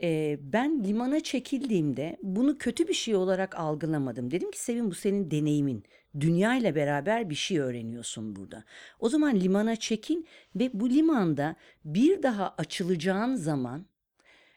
e, 0.04 0.38
ben 0.42 0.84
limana 0.84 1.20
çekildiğimde 1.20 2.18
bunu 2.24 2.58
kötü 2.58 2.88
bir 2.88 2.94
şey 2.94 3.16
olarak 3.16 3.60
algılamadım. 3.60 4.32
Dedim 4.32 4.52
ki 4.52 4.60
Sevin 4.64 4.92
bu 4.92 4.96
senin 4.96 5.32
deneyimin. 5.32 5.84
Dünya 6.20 6.56
ile 6.56 6.76
beraber 6.76 7.30
bir 7.30 7.36
şey 7.36 7.60
öğreniyorsun 7.60 8.36
burada. 8.36 8.64
O 9.00 9.10
zaman 9.10 9.36
limana 9.40 9.76
çekil 9.76 10.24
ve 10.56 10.70
bu 10.74 10.90
limanda 10.90 11.56
bir 11.86 12.24
daha 12.24 12.56
açılacağın 12.58 13.36
zaman 13.36 13.86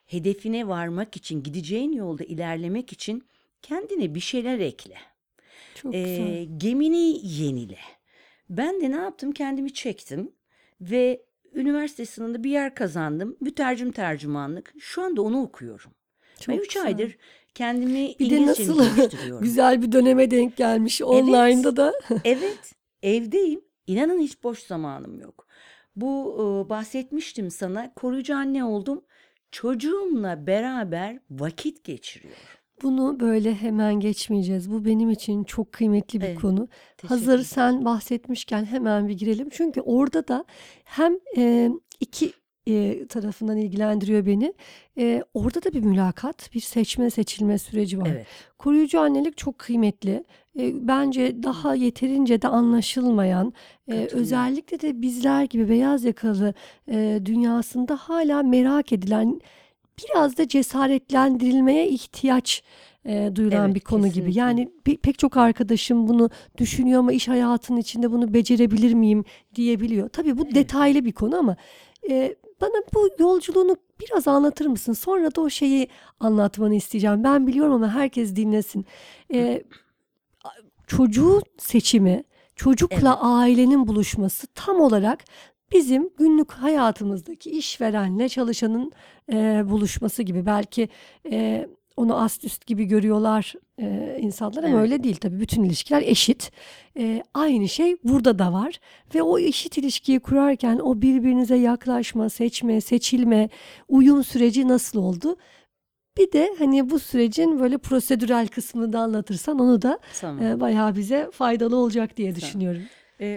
hedefine 0.07 0.69
varmak 0.69 1.17
için, 1.17 1.43
gideceğin 1.43 1.93
yolda 1.93 2.25
ilerlemek 2.25 2.93
için 2.93 3.25
kendine 3.63 4.15
bir 4.15 4.21
şeyler 4.21 4.59
ekle. 4.59 4.97
Çok 5.75 5.95
Ee, 5.95 6.03
güzel. 6.03 6.59
gemini 6.59 7.27
yenile. 7.27 7.79
Ben 8.51 8.81
de 8.81 8.91
ne 8.91 8.97
yaptım? 8.97 9.33
Kendimi 9.33 9.73
çektim 9.75 10.33
ve 10.81 11.23
üniversite 11.55 12.07
sınavında 12.07 12.45
bir 12.45 12.51
yer 12.51 12.75
kazandım. 12.75 13.37
Mütercim 13.41 13.93
tercümanlık. 13.93 14.75
Şu 14.79 15.03
anda 15.03 15.23
onu 15.23 15.43
okuyorum. 15.43 15.91
Çok 16.41 16.55
3 16.55 16.69
güzel. 16.75 16.87
aydır 16.87 17.17
kendimi 17.55 18.15
Bir 18.19 18.31
de 18.31 18.47
nasıl 18.47 18.85
güzel 19.41 19.83
bir 19.83 19.93
döneme 19.93 20.31
denk 20.31 20.57
gelmiş 20.57 21.01
Evet, 21.01 21.11
online'da 21.11 21.77
da. 21.77 21.93
evet, 22.25 22.73
evdeyim. 23.03 23.61
İnanın 23.87 24.21
hiç 24.21 24.43
boş 24.43 24.59
zamanım 24.59 25.21
yok. 25.21 25.47
Bu 25.97 26.37
e, 26.37 26.71
bahsetmiştim 26.71 27.51
sana. 27.51 27.95
Koruyucu 27.95 28.37
anne 28.37 28.65
oldum. 28.65 29.05
Çocuğumla 29.51 30.47
beraber 30.47 31.19
vakit 31.31 31.85
geçiriyorum. 31.85 32.43
Bunu 32.83 33.21
böyle 33.21 33.55
hemen 33.55 34.01
geçmeyeceğiz. 34.01 34.71
Bu 34.73 34.85
benim 34.85 35.11
için 35.11 35.45
çok 35.45 35.73
kıymetli 35.73 36.21
bir 36.21 36.27
Evet, 36.27 36.41
konu. 36.41 36.69
Hazır 37.07 37.43
sen 37.43 37.85
bahsetmişken 37.85 38.65
hemen 38.65 39.09
bir 39.09 39.15
girelim. 39.15 39.49
Çünkü 39.51 39.81
orada 39.81 40.29
da 40.29 40.45
hem 40.85 41.19
e, 41.37 41.71
iki 42.01 42.33
e, 42.69 43.07
tarafından 43.07 43.57
ilgilendiriyor 43.57 44.27
beni. 44.27 44.55
E, 44.99 45.25
orada 45.35 45.63
da 45.63 45.73
bir 45.73 45.81
mülakat, 45.81 46.55
bir 46.55 46.61
seçme 46.61 47.11
seçilme 47.11 47.59
süreci 47.59 47.99
var. 48.01 48.09
Evet. 48.13 48.27
Koruyucu 48.59 49.01
annelik 49.01 49.37
çok 49.37 49.59
kıymetli. 49.59 50.25
E, 50.59 50.89
bence 50.89 51.43
daha 51.43 51.75
yeterince 51.75 52.43
de 52.43 52.49
anlaşılmayan, 52.49 53.53
e, 53.91 54.09
özellikle 54.13 54.81
de 54.81 55.03
bizler 55.03 55.45
gibi 55.45 55.69
beyaz 55.69 56.05
yakalı 56.05 56.55
e, 56.91 57.21
dünyasında 57.25 57.97
hala 57.97 58.43
merak 58.43 58.93
edilen, 58.93 59.41
biraz 59.99 60.39
da 60.39 60.49
cesaretlendirilmeye 60.49 61.89
ihtiyaç 61.89 62.63
e, 63.05 63.31
duyulan 63.35 63.65
Evet, 63.67 63.75
bir 63.75 63.81
konu 63.81 64.03
gibi. 64.03 64.15
kesinlikle. 64.15 64.41
Yani 64.41 64.69
pe- 64.87 64.97
pek 64.97 65.19
çok 65.19 65.37
arkadaşım 65.37 66.09
bunu 66.09 66.31
düşünüyor 66.59 66.99
ama 67.01 67.13
iş 67.13 67.29
hayatının 67.29 67.79
içinde 67.81 68.13
bunu 68.13 68.35
becerebilir 68.35 68.95
miyim 68.95 69.25
diyebiliyor. 69.55 70.09
Tabii 70.09 70.39
bu 70.39 70.43
Evet. 70.45 70.55
detaylı 70.55 71.05
bir 71.05 71.13
konu 71.13 71.37
ama 71.39 71.57
e, 72.11 72.35
bana 72.61 72.83
bu 72.95 73.09
yolculuğunu 73.19 73.77
biraz 74.01 74.29
anlatır 74.29 74.67
mısın? 74.67 74.93
Sonra 74.93 75.35
da 75.35 75.41
o 75.41 75.51
şeyi 75.51 75.89
anlatmanı 76.21 76.75
isteyeceğim. 76.75 77.25
Ben 77.25 77.47
biliyorum 77.47 77.73
ama 77.73 77.95
herkes 77.95 78.37
dinlesin. 78.37 78.87
E, 79.35 79.63
çocuğu 80.87 81.41
seçimi, 81.59 82.25
çocukla 82.57 82.97
Evet. 82.97 83.19
ailenin 83.23 83.87
buluşması 83.87 84.47
tam 84.47 84.81
olarak 84.81 85.25
bizim 85.73 86.11
günlük 86.19 86.53
hayatımızdaki 86.53 87.51
işverenle 87.51 88.29
çalışanın 88.29 88.93
e, 89.33 89.63
buluşması 89.71 90.23
gibi. 90.23 90.47
Belki 90.47 90.89
e, 91.31 91.69
onu 91.99 92.21
ast 92.21 92.45
üst 92.45 92.67
gibi 92.67 92.85
görüyorlar 92.85 93.55
e, 93.81 94.19
insanlar 94.21 94.65
ama 94.65 94.69
Evet. 94.73 94.83
öyle 94.83 95.03
değil 95.05 95.17
tabii. 95.17 95.41
Bütün 95.41 95.63
ilişkiler 95.65 96.03
eşit. 96.03 96.51
E, 96.99 97.23
aynı 97.35 97.69
şey 97.69 97.97
burada 98.05 98.39
da 98.39 98.53
var 98.53 98.81
ve 99.15 99.23
o 99.23 99.39
eşit 99.39 99.79
ilişkiyi 99.79 100.21
kurarken 100.21 100.79
o 100.79 101.03
birbirinize 101.03 101.57
yaklaşma, 101.57 102.29
seçme, 102.31 102.81
seçilme, 102.81 103.49
uyum 103.89 104.25
süreci 104.25 104.69
nasıl 104.69 104.99
oldu? 104.99 105.37
Bir 106.19 106.33
de 106.33 106.55
hani 106.59 106.91
bu 106.91 106.99
sürecin 106.99 107.61
böyle 107.61 107.79
prosedürel 107.79 108.49
kısmını 108.49 108.93
da 108.93 109.01
anlatırsan 109.01 109.59
onu 109.59 109.83
da 109.83 109.99
Tamam. 110.21 110.45
e, 110.47 110.61
bayağı 110.61 110.97
bize 110.97 111.29
faydalı 111.33 111.77
olacak 111.77 112.17
diye 112.17 112.29
Tamam. 112.29 112.41
düşünüyorum. 112.41 112.83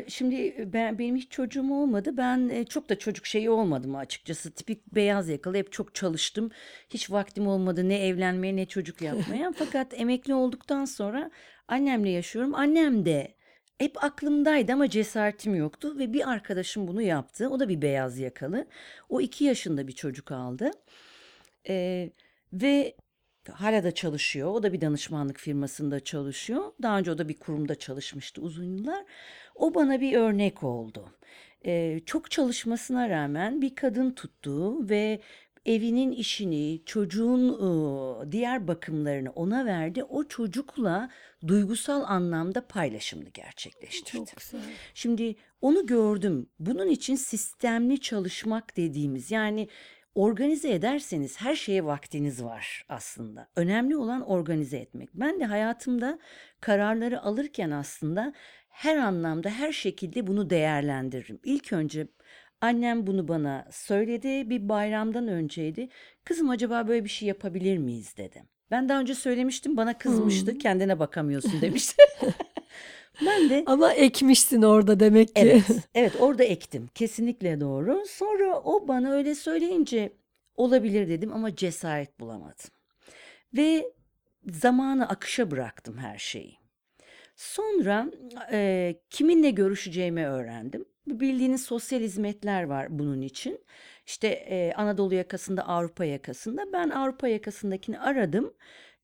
Şimdi 0.07 0.69
ben 0.73 0.99
benim 0.99 1.15
hiç 1.15 1.31
çocuğum 1.31 1.73
olmadı. 1.73 2.17
Ben 2.17 2.65
çok 2.69 2.89
da 2.89 2.99
çocuk 2.99 3.25
şeyi 3.25 3.49
olmadım 3.49 3.95
açıkçası. 3.95 4.51
Tipik 4.51 4.95
beyaz 4.95 5.29
yakalı 5.29 5.57
hep 5.57 5.71
çok 5.71 5.95
çalıştım. 5.95 6.51
Hiç 6.89 7.11
vaktim 7.11 7.47
olmadı 7.47 7.89
ne 7.89 8.07
evlenmeye 8.07 8.55
ne 8.55 8.65
çocuk 8.65 9.01
yapmaya. 9.01 9.51
Fakat 9.55 9.99
emekli 9.99 10.33
olduktan 10.33 10.85
sonra 10.85 11.31
annemle 11.67 12.09
yaşıyorum. 12.09 12.55
Annem 12.55 13.05
de 13.05 13.35
hep 13.77 14.03
aklımdaydı 14.03 14.73
ama 14.73 14.89
cesaretim 14.89 15.55
yoktu 15.55 15.97
ve 15.97 16.13
bir 16.13 16.29
arkadaşım 16.31 16.87
bunu 16.87 17.01
yaptı. 17.01 17.49
O 17.49 17.59
da 17.59 17.69
bir 17.69 17.81
beyaz 17.81 18.19
yakalı. 18.19 18.67
O 19.09 19.21
iki 19.21 19.43
yaşında 19.43 19.87
bir 19.87 19.93
çocuk 19.93 20.31
aldı. 20.31 20.71
Ee, 21.69 22.09
ve 22.53 22.95
hala 23.49 23.83
da 23.83 23.91
çalışıyor. 23.91 24.51
O 24.51 24.63
da 24.63 24.73
bir 24.73 24.81
danışmanlık 24.81 25.39
firmasında 25.39 25.99
çalışıyor. 25.99 26.71
Daha 26.81 26.97
önce 26.99 27.11
o 27.11 27.17
da 27.17 27.29
bir 27.29 27.39
kurumda 27.39 27.75
çalışmıştı 27.75 28.41
uzun 28.41 28.77
yıllar. 28.77 29.05
O 29.55 29.75
bana 29.75 30.01
bir 30.01 30.13
örnek 30.13 30.63
oldu. 30.63 31.09
Ee, 31.65 31.99
çok 32.05 32.31
çalışmasına 32.31 33.09
rağmen 33.09 33.61
bir 33.61 33.75
kadın 33.75 34.11
tuttu 34.11 34.89
ve 34.89 35.21
evinin 35.65 36.11
işini, 36.11 36.81
çocuğun 36.85 37.49
ıı, 37.49 38.31
diğer 38.31 38.67
bakımlarını 38.67 39.31
ona 39.31 39.65
verdi. 39.65 40.03
O 40.03 40.23
çocukla 40.23 41.09
duygusal 41.47 42.03
anlamda 42.03 42.67
paylaşımını 42.67 43.29
gerçekleştirdi. 43.29 44.25
Çok 44.25 44.37
güzel. 44.37 44.61
Şimdi 44.93 45.35
onu 45.61 45.85
gördüm. 45.85 46.49
Bunun 46.59 46.87
için 46.87 47.15
sistemli 47.15 47.99
çalışmak 48.01 48.77
dediğimiz 48.77 49.31
yani 49.31 49.67
organize 50.15 50.73
ederseniz 50.73 51.41
her 51.41 51.55
şeye 51.55 51.85
vaktiniz 51.85 52.43
var 52.43 52.85
aslında. 52.89 53.47
Önemli 53.55 53.97
olan 53.97 54.21
organize 54.21 54.77
etmek. 54.77 55.09
Ben 55.13 55.39
de 55.39 55.45
hayatımda 55.45 56.19
kararları 56.59 57.21
alırken 57.21 57.71
aslında 57.71 58.33
her 58.71 58.97
anlamda 58.97 59.49
her 59.49 59.71
şekilde 59.71 60.27
bunu 60.27 60.49
değerlendiririm. 60.49 61.39
İlk 61.43 61.73
önce 61.73 62.07
annem 62.61 63.07
bunu 63.07 63.27
bana 63.27 63.67
söyledi. 63.71 64.49
Bir 64.49 64.69
bayramdan 64.69 65.27
önceydi. 65.27 65.89
Kızım 66.23 66.49
acaba 66.49 66.87
böyle 66.87 67.03
bir 67.03 67.09
şey 67.09 67.27
yapabilir 67.27 67.77
miyiz 67.77 68.17
dedi. 68.17 68.43
Ben 68.71 68.89
daha 68.89 68.99
önce 68.99 69.15
söylemiştim 69.15 69.77
bana 69.77 69.97
kızmıştı. 69.97 70.51
Hmm. 70.51 70.57
Kendine 70.59 70.99
bakamıyorsun 70.99 71.53
demişti. 71.61 72.03
ben 73.25 73.49
de 73.49 73.63
Ama 73.65 73.93
ekmişsin 73.93 74.61
orada 74.61 74.99
demek 74.99 75.27
ki. 75.27 75.33
Evet, 75.35 75.63
evet 75.95 76.13
orada 76.19 76.43
ektim. 76.43 76.87
Kesinlikle 76.95 77.61
doğru. 77.61 78.03
Sonra 78.07 78.59
o 78.59 78.87
bana 78.87 79.11
öyle 79.11 79.35
söyleyince 79.35 80.13
olabilir 80.55 81.07
dedim 81.09 81.33
ama 81.33 81.55
cesaret 81.55 82.19
bulamadım. 82.19 82.69
Ve 83.57 83.85
zamanı 84.51 85.09
akışa 85.09 85.51
bıraktım 85.51 85.97
her 85.97 86.17
şeyi. 86.17 86.60
Sonra 87.41 88.11
e, 88.51 88.95
kiminle 89.09 89.49
görüşeceğimi 89.49 90.27
öğrendim. 90.27 90.85
Bildiğiniz 91.07 91.63
sosyal 91.63 91.99
hizmetler 92.01 92.63
var 92.63 92.87
bunun 92.99 93.21
için. 93.21 93.59
İşte 94.05 94.27
e, 94.27 94.73
Anadolu 94.73 95.13
yakasında, 95.13 95.67
Avrupa 95.67 96.05
yakasında. 96.05 96.73
Ben 96.73 96.89
Avrupa 96.89 97.27
yakasındakini 97.27 97.99
aradım. 97.99 98.53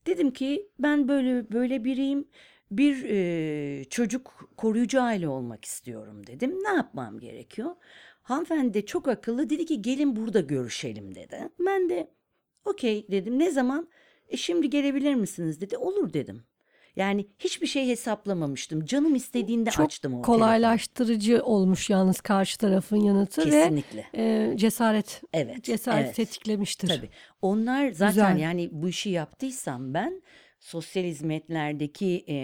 Dedim 0.06 0.30
ki 0.32 0.70
ben 0.78 1.08
böyle 1.08 1.52
böyle 1.52 1.84
biriyim. 1.84 2.28
Bir 2.70 3.04
e, 3.04 3.84
çocuk 3.84 4.50
koruyucu 4.56 5.02
aile 5.02 5.28
olmak 5.28 5.64
istiyorum 5.64 6.26
dedim. 6.26 6.58
Ne 6.64 6.68
yapmam 6.68 7.20
gerekiyor? 7.20 7.70
Hanımefendi 8.22 8.74
de 8.74 8.86
çok 8.86 9.08
akıllı 9.08 9.50
dedi 9.50 9.66
ki 9.66 9.82
gelin 9.82 10.16
burada 10.16 10.40
görüşelim 10.40 11.14
dedi. 11.14 11.48
Ben 11.58 11.88
de 11.88 12.10
okey 12.64 13.06
dedim. 13.10 13.38
Ne 13.38 13.50
zaman? 13.50 13.88
E 14.28 14.36
şimdi 14.36 14.70
gelebilir 14.70 15.14
misiniz 15.14 15.60
dedi. 15.60 15.76
Olur 15.76 16.12
dedim. 16.12 16.44
Yani 16.98 17.26
hiçbir 17.38 17.66
şey 17.66 17.88
hesaplamamıştım. 17.88 18.84
Canım 18.84 19.14
istediğinde 19.14 19.70
Çok 19.70 19.86
açtım 19.86 20.12
o 20.14 20.16
telefonu. 20.16 20.36
kolaylaştırıcı 20.38 21.42
olmuş 21.44 21.90
yalnız 21.90 22.20
karşı 22.20 22.58
tarafın 22.58 22.96
yanıtı 22.96 23.40
ve 23.46 23.50
Kesinlikle. 23.50 24.06
e, 24.14 24.52
cesaret 24.56 25.22
Evet, 25.32 25.64
cesaret 25.64 26.04
evet. 26.06 26.16
tetiklemiştir. 26.16 26.88
Tabii. 26.88 27.08
Onlar 27.42 27.90
zaten 27.90 28.08
Güzel. 28.34 28.38
yani 28.38 28.68
bu 28.72 28.88
işi 28.88 29.10
yaptıysam 29.10 29.94
ben 29.94 30.22
sosyal 30.60 31.04
hizmetlerdeki 31.04 32.24
e, 32.28 32.36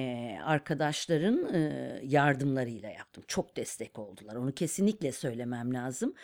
arkadaşların 0.44 1.54
e, 1.54 2.00
yardımlarıyla 2.04 2.88
yaptım. 2.90 3.24
Çok 3.28 3.56
destek 3.56 3.98
oldular. 3.98 4.34
Onu 4.36 4.52
kesinlikle 4.52 5.12
söylemem 5.12 5.74
lazım. 5.74 6.14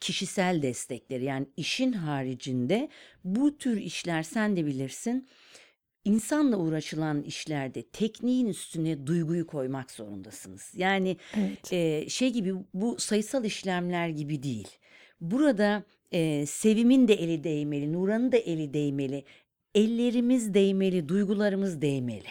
Kişisel 0.00 0.62
destekleri 0.62 1.24
yani 1.24 1.46
işin 1.56 1.92
haricinde 1.92 2.88
bu 3.24 3.58
tür 3.58 3.76
işler 3.76 4.22
sen 4.22 4.56
de 4.56 4.66
bilirsin. 4.66 5.28
İnsanla 6.04 6.56
uğraşılan 6.56 7.22
işlerde 7.22 7.82
tekniğin 7.82 8.46
üstüne 8.46 9.06
duyguyu 9.06 9.46
koymak 9.46 9.90
zorundasınız. 9.90 10.72
Yani 10.76 11.16
Evet. 11.36 11.72
e, 11.72 12.08
şey 12.08 12.32
gibi 12.32 12.54
bu 12.74 12.96
sayısal 12.98 13.44
işlemler 13.44 14.08
gibi 14.08 14.42
değil. 14.42 14.68
Burada 15.20 15.84
e, 16.12 16.46
Sevim'in 16.46 17.08
de 17.08 17.14
eli 17.14 17.44
değmeli, 17.44 17.92
Nuran'ın 17.92 18.32
da 18.32 18.36
eli 18.36 18.74
değmeli, 18.74 19.24
ellerimiz 19.74 20.54
değmeli, 20.54 21.08
duygularımız 21.08 21.82
değmeli. 21.82 22.28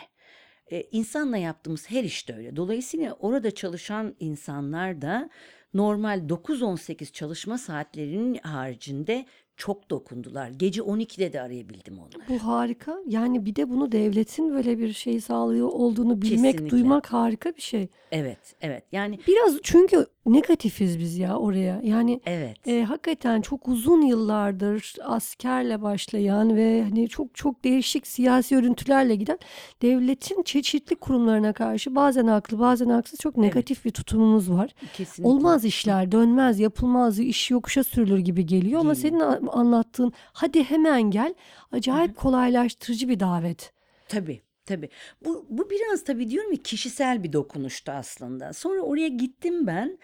E, 0.72 0.82
insanla 0.92 1.38
yaptığımız 1.38 1.90
her 1.90 2.04
işte 2.04 2.36
öyle. 2.36 2.56
Dolayısıyla 2.56 3.14
orada 3.14 3.52
çalışan 3.52 4.16
insanlar 4.20 5.02
da 5.02 5.30
normal 5.74 6.20
9-18 6.30 7.12
çalışma 7.12 7.58
saatlerinin 7.58 8.38
haricinde 8.38 9.26
çok 9.58 9.90
dokundular. 9.90 10.50
Gece 10.50 10.82
12'de 10.82 11.34
de 11.34 11.42
arayabildim 11.42 12.00
onları. 12.00 12.30
Bu 12.30 12.40
harika. 12.40 12.98
Yani 13.08 13.46
bir 13.46 13.56
de 13.56 13.70
bunu 13.70 13.92
devletin 13.92 14.52
böyle 14.54 14.80
bir 14.80 14.94
şey 14.94 15.22
sağlıyor 15.22 15.68
olduğunu 15.68 16.22
bilmek, 16.22 16.52
Kesinlikle. 16.52 16.70
duymak 16.70 17.14
harika 17.14 17.56
bir 17.56 17.62
şey. 17.62 17.88
Evet, 18.12 18.56
evet. 18.62 18.84
Yani 18.92 19.20
Biraz 19.28 19.60
çünkü 19.64 20.06
negatifiz 20.34 21.00
biz 21.00 21.18
ya 21.18 21.38
oraya. 21.38 21.82
Yani 21.84 22.22
evet. 22.26 22.68
e, 22.68 22.84
hakikaten 22.84 23.42
çok 23.42 23.68
uzun 23.68 24.02
yıllardır 24.02 24.96
askerle 25.04 25.82
başlayan 25.82 26.56
ve 26.56 26.84
hani 26.84 27.08
çok 27.10 27.36
çok 27.36 27.64
değişik 27.64 28.08
siyasi 28.08 28.56
örüntülerle 28.58 29.16
giden 29.16 29.40
devletin 29.82 30.44
çeşitli 30.44 30.96
kurumlarına 30.96 31.54
karşı 31.54 31.96
bazen 31.96 32.28
haklı 32.28 32.60
bazen 32.60 32.90
haksız 32.90 33.20
çok 33.20 33.38
negatif 33.38 33.86
bir 33.86 33.92
tutumumuz 33.92 34.52
var. 34.52 34.72
Kesinlikle. 34.94 35.30
Olmaz 35.34 35.66
işler, 35.66 36.12
dönmez, 36.12 36.60
yapılmaz, 36.60 37.20
iş 37.20 37.52
yokuşa 37.52 37.84
sürülür 37.84 38.20
gibi 38.20 38.46
geliyor 38.46 38.80
ama 38.82 38.94
Geliyor. 38.94 39.10
senin 39.12 39.48
a- 39.48 39.52
anlattığın 39.52 40.14
hadi 40.34 40.64
hemen 40.64 41.02
gel 41.02 41.34
acayip 41.72 42.16
kolaylaştırıcı 42.18 43.10
bir 43.10 43.20
davet. 43.20 43.74
Tabii, 44.10 44.42
tabii. 44.68 44.90
Bu, 45.26 45.46
bu 45.50 45.70
biraz 45.70 46.04
tabii 46.04 46.30
diyorum 46.30 46.52
ya 46.52 46.58
kişisel 46.64 47.24
bir 47.24 47.34
dokunuştu 47.34 47.92
aslında. 47.92 48.54
Sonra 48.54 48.82
oraya 48.82 49.08
gittim 49.08 49.68
ben. 49.68 50.00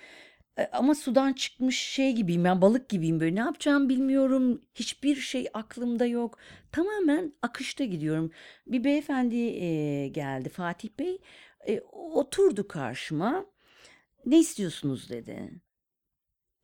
E, 0.57 0.65
Ama 0.73 0.95
sudan 0.95 1.33
çıkmış 1.33 1.77
şey 1.79 2.13
gibiyim 2.13 2.43
ben 2.43 2.61
balık 2.61 2.89
gibiyim 2.89 3.19
böyle. 3.19 3.35
Ne 3.35 3.39
yapacağımı 3.39 3.89
bilmiyorum. 3.89 4.61
Hiçbir 4.75 5.15
şey 5.15 5.47
aklımda 5.53 6.05
yok. 6.05 6.37
Tamamen 6.71 7.33
akışta 7.41 7.83
gidiyorum. 7.85 8.31
Bir 8.67 8.83
beyefendi 8.83 9.35
e, 9.37 10.07
geldi 10.07 10.49
Fatih 10.49 10.89
Bey. 10.99 11.19
E, 11.67 11.81
oturdu 11.91 12.67
karşıma. 12.67 13.45
Ne 14.25 14.39
istiyorsunuz? 14.39 15.09
dedi. 15.09 15.61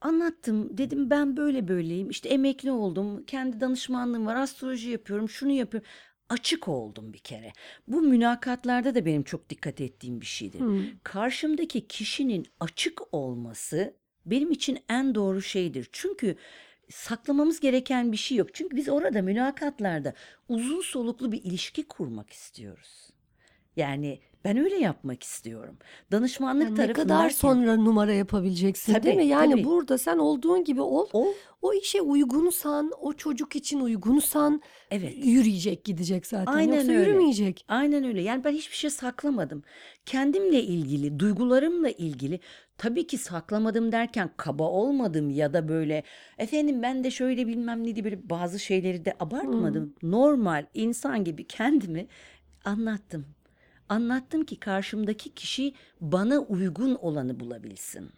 Anlattım. 0.01 0.77
Dedim 0.77 1.09
ben 1.09 1.37
böyle 1.37 1.67
böyleyim. 1.67 2.09
İşte 2.09 2.29
emekli 2.29 2.71
oldum. 2.71 3.25
Kendi 3.25 3.59
danışmanlığım 3.61 4.25
var. 4.25 4.35
Astroloji 4.35 4.89
yapıyorum. 4.89 5.29
Şunu 5.29 5.51
yapıyorum 5.51 5.89
açık 6.29 6.67
oldum 6.67 7.13
bir 7.13 7.19
kere 7.19 7.51
bu 7.87 8.01
mülakatlarda 8.01 8.95
da 8.95 9.05
benim 9.05 9.23
çok 9.23 9.49
dikkat 9.49 9.81
ettiğim 9.81 10.21
bir 10.21 10.25
şeydir 10.25 10.59
Hmm. 10.59 10.83
karşımdaki 11.03 11.87
kişinin 11.87 12.45
açık 12.59 13.13
olması 13.13 13.95
benim 14.25 14.51
için 14.51 14.79
en 14.89 15.15
doğru 15.15 15.41
şeydir. 15.41 15.89
Çünkü 15.91 16.35
saklamamız 16.89 17.59
gereken 17.59 18.11
bir 18.11 18.17
şey 18.17 18.37
yok. 18.37 18.53
Çünkü 18.53 18.75
biz 18.75 18.89
orada 18.89 19.21
mülakatlarda 19.21 20.13
uzun 20.49 20.81
soluklu 20.81 21.31
bir 21.31 21.43
ilişki 21.43 21.87
kurmak 21.87 22.29
istiyoruz. 22.33 23.09
Yani 23.75 24.19
ben 24.43 24.57
öyle 24.57 24.75
yapmak 24.75 25.23
istiyorum. 25.23 25.77
Danışmanlık 26.11 26.63
Yani 26.63 26.73
ne 26.73 26.77
tarafındayken 26.77 27.07
kadar 27.19 27.29
sonra 27.29 27.75
numara 27.77 28.13
yapabileceksin 28.13 28.93
değil 28.93 29.03
Tabii, 29.03 29.15
mi? 29.15 29.25
Yani 29.25 29.51
tabii. 29.51 29.63
burada 29.63 29.97
sen 29.97 30.17
olduğun 30.17 30.63
gibi 30.63 30.81
ol. 30.81 31.07
o 31.13 31.33
O 31.61 31.73
işe 31.73 32.01
uygunsan, 32.01 32.91
o 33.01 33.13
çocuk 33.13 33.55
için 33.55 33.79
uygunsan 33.79 34.61
evet 34.91 35.13
yürüyecek 35.25 35.83
gidecek 35.85 36.25
zaten. 36.27 36.53
Aynen 36.53 36.75
Yoksa 36.75 36.91
öyle. 36.91 37.01
yürümeyecek. 37.01 37.65
Aynen 37.67 38.03
öyle. 38.03 38.21
Yani 38.21 38.43
ben 38.43 38.51
hiçbir 38.51 38.75
şey 38.75 38.89
saklamadım. 38.89 39.63
Kendimle 40.05 40.63
ilgili, 40.63 41.19
duygularımla 41.19 41.89
ilgili 41.89 42.39
tabii 42.77 43.07
ki 43.07 43.17
saklamadım 43.17 43.91
derken 43.91 44.29
kaba 44.37 44.63
olmadım 44.63 45.29
ya 45.29 45.53
da 45.53 45.67
böyle 45.67 46.03
efendim 46.37 46.81
ben 46.81 47.03
de 47.03 47.11
şöyle 47.11 47.47
bilmem 47.47 47.83
ne 47.83 47.95
diye 47.95 48.03
böyle 48.05 48.29
bazı 48.29 48.59
şeyleri 48.59 49.05
de 49.05 49.13
abartmadım. 49.19 49.93
Normal 50.03 50.65
insan 50.73 51.23
gibi 51.23 51.47
kendimi 51.47 52.07
anlattım. 52.65 53.25
Anlattım 53.89 54.45
ki 54.45 54.59
karşımdaki 54.59 55.29
kişi 55.33 55.73
bana 56.01 56.39
uygun 56.39 56.95
olanı 56.95 57.39
bulabilsin. 57.39 58.11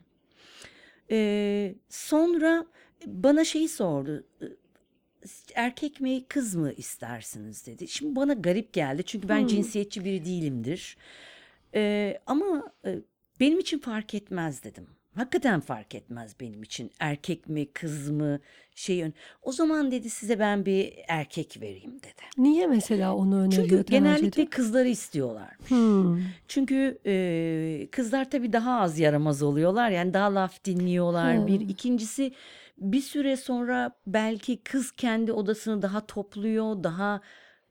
Ee, 1.11 1.75
sonra 1.89 2.65
bana 3.05 3.43
şeyi 3.45 3.69
sordu. 3.69 4.23
Erkek 5.55 6.01
mi 6.01 6.25
kız 6.27 6.55
mı 6.55 6.73
istersiniz 6.73 7.67
dedi. 7.67 7.87
Şimdi 7.87 8.15
bana 8.15 8.33
garip 8.33 8.73
geldi 8.73 9.03
çünkü 9.05 9.29
ben 9.29 9.39
Hmm. 9.39 9.47
cinsiyetçi 9.47 10.05
biri 10.05 10.25
değilimdir. 10.25 10.97
Ee, 11.75 12.19
ama 12.25 12.71
e, 12.85 12.99
benim 13.39 13.59
için 13.59 13.79
fark 13.79 14.13
etmez 14.13 14.63
dedim. 14.63 14.87
Hakikaten 15.15 15.59
fark 15.59 15.95
etmez 15.95 16.35
benim 16.39 16.63
için 16.63 16.91
erkek 16.99 17.49
mi 17.49 17.71
kız 17.73 18.09
mı 18.09 18.39
şey 18.75 19.03
ön- 19.03 19.13
O 19.41 19.51
zaman 19.51 19.91
dedi 19.91 20.09
size 20.09 20.39
ben 20.39 20.65
bir 20.65 20.93
erkek 21.07 21.57
vereyim 21.61 21.99
dedi. 21.99 22.21
Niye 22.37 22.67
mesela 22.67 23.15
onu 23.15 23.39
öneriyor 23.41 23.67
Çünkü 23.69 23.83
genellikle 23.83 24.45
kızları 24.45 24.87
istiyorlar. 24.87 25.49
Hmm. 25.67 26.19
Çünkü 26.47 26.99
e, 27.05 27.87
kızlar 27.91 28.29
tabii 28.29 28.53
daha 28.53 28.79
az 28.81 28.99
yaramaz 28.99 29.43
oluyorlar. 29.43 29.89
Yani 29.89 30.13
daha 30.13 30.35
laf 30.35 30.65
dinliyorlar. 30.65 31.35
Ha. 31.37 31.47
Bir 31.47 31.59
ikincisi 31.59 32.33
bir 32.77 33.01
süre 33.01 33.37
sonra 33.37 33.91
belki 34.07 34.63
kız 34.63 34.91
kendi 34.91 35.31
odasını 35.31 35.81
daha 35.81 36.05
topluyor, 36.05 36.83
daha 36.83 37.21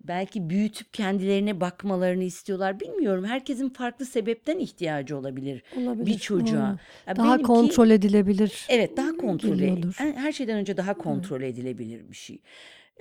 belki 0.00 0.50
büyütüp 0.50 0.92
kendilerine 0.94 1.60
bakmalarını 1.60 2.24
istiyorlar. 2.24 2.80
Bilmiyorum. 2.80 3.24
Herkesin 3.24 3.68
farklı 3.68 4.06
sebepten 4.06 4.58
ihtiyacı 4.58 5.16
olabilir 5.18 5.62
Olabilir. 5.76 6.06
bir 6.06 6.18
çocuğa. 6.18 6.78
Ya 7.06 7.16
Daha 7.16 7.34
benimki- 7.34 7.42
kontrol 7.46 7.90
edilebilir. 7.90 8.66
Evet 8.68 8.96
daha 8.96 9.16
kontrol 9.16 9.54
geliyordur. 9.54 9.94
her 9.98 10.32
şeyden 10.32 10.56
önce 10.58 10.76
daha 10.76 10.94
kontrol 10.94 11.42
edilebilir 11.42 12.08
bir 12.10 12.16
şey. 12.16 12.38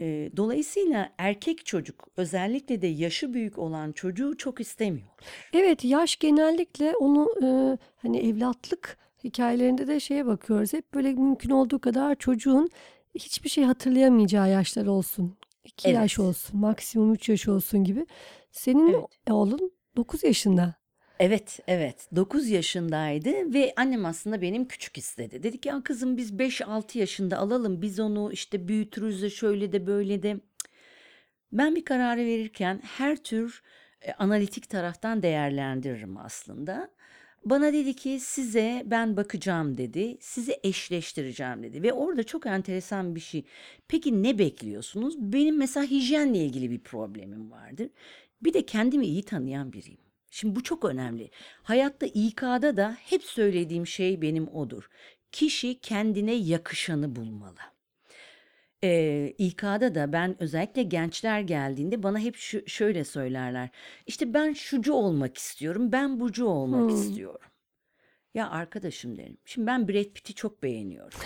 Ee, 0.02 0.30
dolayısıyla 0.38 1.10
erkek 1.18 1.66
çocuk 1.66 2.08
özellikle 2.18 2.82
de 2.82 2.88
yaşı 2.88 3.34
büyük 3.34 3.58
olan 3.58 3.92
çocuğu 3.92 4.38
çok 4.38 4.60
istemiyor. 4.62 5.08
Evet 5.54 5.86
yaş 5.86 6.16
genellikle 6.16 6.96
onu 6.96 7.30
e, 7.44 7.78
hani 8.02 8.18
evlatlık 8.18 8.98
hikayelerinde 9.24 9.88
de 9.88 10.00
şeye 10.00 10.26
bakıyoruz. 10.26 10.74
Hep 10.74 10.94
böyle 10.94 11.14
mümkün 11.14 11.50
olduğu 11.50 11.80
kadar 11.80 12.16
çocuğun 12.16 12.70
hiçbir 13.16 13.50
şey 13.50 13.64
hatırlayamayacağı 13.64 14.50
yaşlar 14.50 14.86
olsun. 14.86 15.36
2 15.70 15.90
yaş 15.90 16.20
Evet. 16.20 16.28
olsun, 16.30 16.60
maksimum 16.60 17.14
3 17.14 17.30
yaş 17.30 17.48
olsun 17.48 17.84
gibi. 17.84 18.06
Senin 18.52 18.94
Evet. 18.94 19.06
oğlun 19.30 19.72
9 19.96 20.24
yaşında. 20.24 20.76
Evet, 21.20 21.60
evet. 21.68 22.08
9 22.16 22.50
yaşındaydı 22.50 23.54
ve 23.54 23.74
annem 23.78 24.06
aslında 24.06 24.42
benim 24.42 24.68
küçük 24.68 24.98
istedi. 24.98 25.44
Dedik 25.44 25.66
ya 25.66 25.82
kızım 25.84 26.18
biz 26.18 26.32
5-6 26.40 26.98
yaşında 26.98 27.38
alalım. 27.38 27.82
Biz 27.82 28.00
onu 28.00 28.32
işte 28.32 28.68
büyütürüz 28.68 29.22
de 29.22 29.30
şöyle 29.30 29.72
de 29.72 29.88
böyle 29.88 30.24
de. 30.24 30.40
Ben 31.52 31.76
bir 31.76 31.86
kararı 31.86 32.20
verirken 32.26 32.82
her 32.98 33.18
tür 33.24 33.62
e, 34.02 34.14
analitik 34.14 34.70
taraftan 34.70 35.22
değerlendiririm 35.24 36.18
aslında. 36.18 36.90
Bana 37.46 37.74
dedi 37.74 37.94
ki 37.96 38.20
size 38.20 38.84
ben 38.86 39.18
bakacağım 39.18 39.78
dedi. 39.78 40.18
Sizi 40.20 40.60
eşleştireceğim 40.64 41.64
dedi. 41.64 41.84
Ve 41.84 41.94
orada 41.94 42.24
çok 42.24 42.46
enteresan 42.46 43.16
bir 43.16 43.20
şey. 43.20 43.46
Peki 43.88 44.24
ne 44.24 44.40
bekliyorsunuz? 44.40 45.16
Benim 45.20 45.58
mesela 45.58 45.86
hijyenle 45.86 46.38
ilgili 46.38 46.72
bir 46.72 46.80
problemim 46.80 47.52
vardır. 47.52 47.90
Bir 48.42 48.54
de 48.54 48.66
kendimi 48.66 49.06
iyi 49.06 49.24
tanıyan 49.24 49.74
biriyim. 49.74 50.00
Şimdi 50.32 50.56
bu 50.56 50.64
çok 50.64 50.86
önemli. 50.86 51.30
Hayatta 51.64 52.06
İK'da 52.06 52.78
da 52.78 52.98
hep 53.00 53.24
söylediğim 53.24 53.88
şey 53.88 54.22
benim 54.22 54.48
odur. 54.48 54.90
Kişi 55.32 55.80
kendine 55.80 56.34
yakışanı 56.34 57.16
bulmalı. 57.16 57.60
Ee, 58.84 59.34
İK'da 59.38 59.96
da 59.96 60.14
ben 60.14 60.36
özellikle 60.44 60.84
gençler 60.84 61.42
geldiğinde 61.42 62.04
bana 62.04 62.20
hep 62.20 62.36
şu, 62.36 62.70
şöyle 62.70 63.04
söylerler. 63.04 63.70
İşte 64.08 64.34
ben 64.34 64.54
şucu 64.54 64.94
olmak 64.94 65.38
istiyorum, 65.38 65.92
ben 65.92 66.20
bucu 66.20 66.46
olmak 66.46 66.90
Hmm. 66.90 66.96
istiyorum. 66.96 67.50
Ya 68.34 68.50
arkadaşım 68.50 69.18
derim. 69.18 69.38
Şimdi 69.46 69.68
ben 69.68 69.88
Brad 69.88 70.04
Pitt'i 70.14 70.34
çok 70.34 70.64
beğeniyorum. 70.64 71.20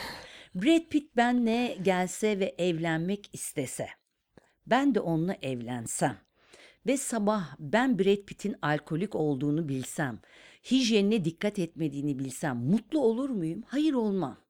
Brad 0.55 0.89
Pitt 0.89 1.15
benle 1.17 1.77
gelse 1.81 2.39
ve 2.39 2.55
evlenmek 2.57 3.29
istese, 3.33 3.87
ben 4.67 4.95
de 4.95 4.99
onunla 4.99 5.37
evlensem 5.41 6.17
ve 6.87 6.97
sabah 6.97 7.55
ben 7.59 7.99
Brad 7.99 8.25
Pitt'in 8.25 8.55
alkolik 8.61 9.15
olduğunu 9.15 9.69
bilsem, 9.69 10.19
hijyenine 10.71 11.25
dikkat 11.25 11.59
etmediğini 11.59 12.19
bilsem 12.19 12.57
mutlu 12.57 12.99
olur 12.99 13.29
muyum? 13.29 13.63
Hayır 13.67 13.93
olmam. 13.93 14.42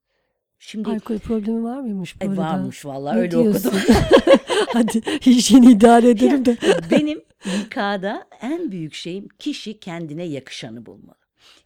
Şimdi 0.66 0.90
Alkol 0.90 1.20
problemi 1.20 1.64
var 1.64 1.80
mıymış 1.80 2.22
bu 2.22 2.26
e, 2.26 2.28
arada? 2.28 2.42
varmış 2.42 2.86
vallahi 2.86 3.16
Ne 3.16 3.20
öyle 3.22 3.32
diyorsun? 3.32 3.70
okudum. 3.70 3.96
Hadi 4.74 5.02
hijyeni 5.26 5.72
idare 5.72 6.10
edelim 6.10 6.46
de. 6.46 6.58
Benim 6.92 7.22
İK'da 7.46 8.28
en 8.42 8.72
büyük 8.72 8.94
şeyim 8.94 9.28
kişi 9.40 9.80
kendine 9.80 10.24
yakışanı 10.24 10.86
bulmalı. 10.86 11.16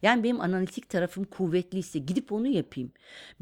Yani 0.02 0.24
benim 0.24 0.40
analitik 0.40 0.88
tarafım 0.88 1.24
kuvvetliyse 1.24 1.98
gidip 1.98 2.32
onu 2.32 2.46
yapayım. 2.48 2.92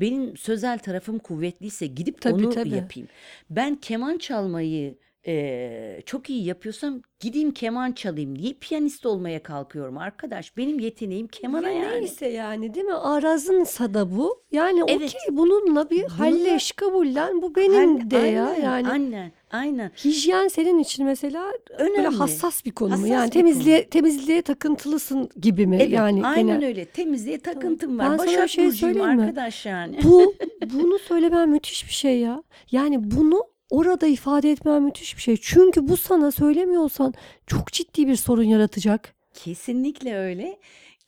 Benim 0.01 0.37
sözel 0.37 0.79
tarafım 0.79 1.19
kuvvetliyse 1.19 1.87
gidip 1.87 2.21
Tabii, 2.21 2.35
onu 2.35 2.51
tabii. 2.51 2.75
yapayım. 2.75 3.09
Ben 3.51 3.77
keman 3.77 4.19
çalmayı 4.19 4.99
eee, 5.27 6.03
çok 6.07 6.31
iyi 6.31 6.45
yapıyorsam 6.45 7.01
gideyim 7.21 7.51
keman 7.51 7.93
çalayım. 7.93 8.35
Niye 8.35 8.53
piyanist 8.61 9.07
olmaya 9.07 9.43
kalkıyorum 9.43 9.99
arkadaş? 9.99 10.57
Benim 10.57 10.79
yeteneğim 10.81 11.27
kemana 11.29 11.67
Ve 11.69 11.73
yani. 11.75 12.01
Neyse 12.01 12.27
yani 12.29 12.75
değil 12.75 12.87
mi? 12.87 12.95
Arazınsa 12.95 13.95
da 13.95 14.17
bu. 14.17 14.43
Yani 14.53 14.81
Evet. 14.89 14.97
okey 14.97 15.37
bununla 15.37 15.91
bir 15.91 16.03
Bununla- 16.03 16.19
halleş 16.19 16.73
kabullen. 16.73 17.43
Bu 17.43 17.55
benim 17.55 18.01
Hal- 18.01 18.11
de 18.11 18.17
ya. 18.17 18.47
aynen, 18.47 18.63
Yani 18.65 18.89
Aynen, 18.91 19.33
aynen. 19.51 19.91
hijyen 20.05 20.49
senin 20.49 20.79
için 20.79 21.07
mesela 21.07 21.53
böyle 21.79 21.93
Önemli. 21.93 22.17
hassas 22.17 22.65
bir 22.65 22.71
konu 22.73 22.89
mu? 22.89 22.95
Hassas 22.97 23.09
Yani 23.11 23.27
bir 23.27 23.33
temizliğe 23.33 23.89
temizliğe 23.89 24.43
takıntılısın 24.43 25.29
gibi 25.41 25.67
mi? 25.67 25.77
Evet, 25.81 25.91
Yani 25.93 26.27
aynen 26.27 26.47
genel. 26.47 26.69
öyle. 26.69 26.85
Temizliğe 26.85 27.39
takıntım 27.39 27.99
Ben 27.99 28.11
var. 28.11 28.17
sana 28.19 28.27
bir 28.27 28.37
Başak 28.37 28.51
şey 28.51 28.67
Burcu'yum 28.67 28.95
söyleyeyim 28.95 29.17
mi? 29.21 29.23
arkadaş 29.23 29.67
yani. 29.67 29.99
Bu 30.05 30.35
bunu 30.75 30.99
söylemen 30.99 31.49
müthiş 31.49 31.87
bir 31.89 31.93
şey 31.95 32.19
ya. 32.21 32.43
Yani 32.71 33.11
bunu 33.11 33.43
orada 33.71 34.07
ifade 34.07 34.51
etmen 34.51 34.83
müthiş 34.83 35.17
bir 35.17 35.23
şey. 35.23 35.37
Çünkü 35.43 35.89
bu 35.89 35.97
sana 35.97 36.31
söylemiyorsan 36.31 37.15
çok 37.47 37.73
ciddi 37.73 38.07
bir 38.07 38.17
sorun 38.17 38.43
yaratacak. 38.43 39.15
Kesinlikle 39.35 40.17
öyle 40.19 40.59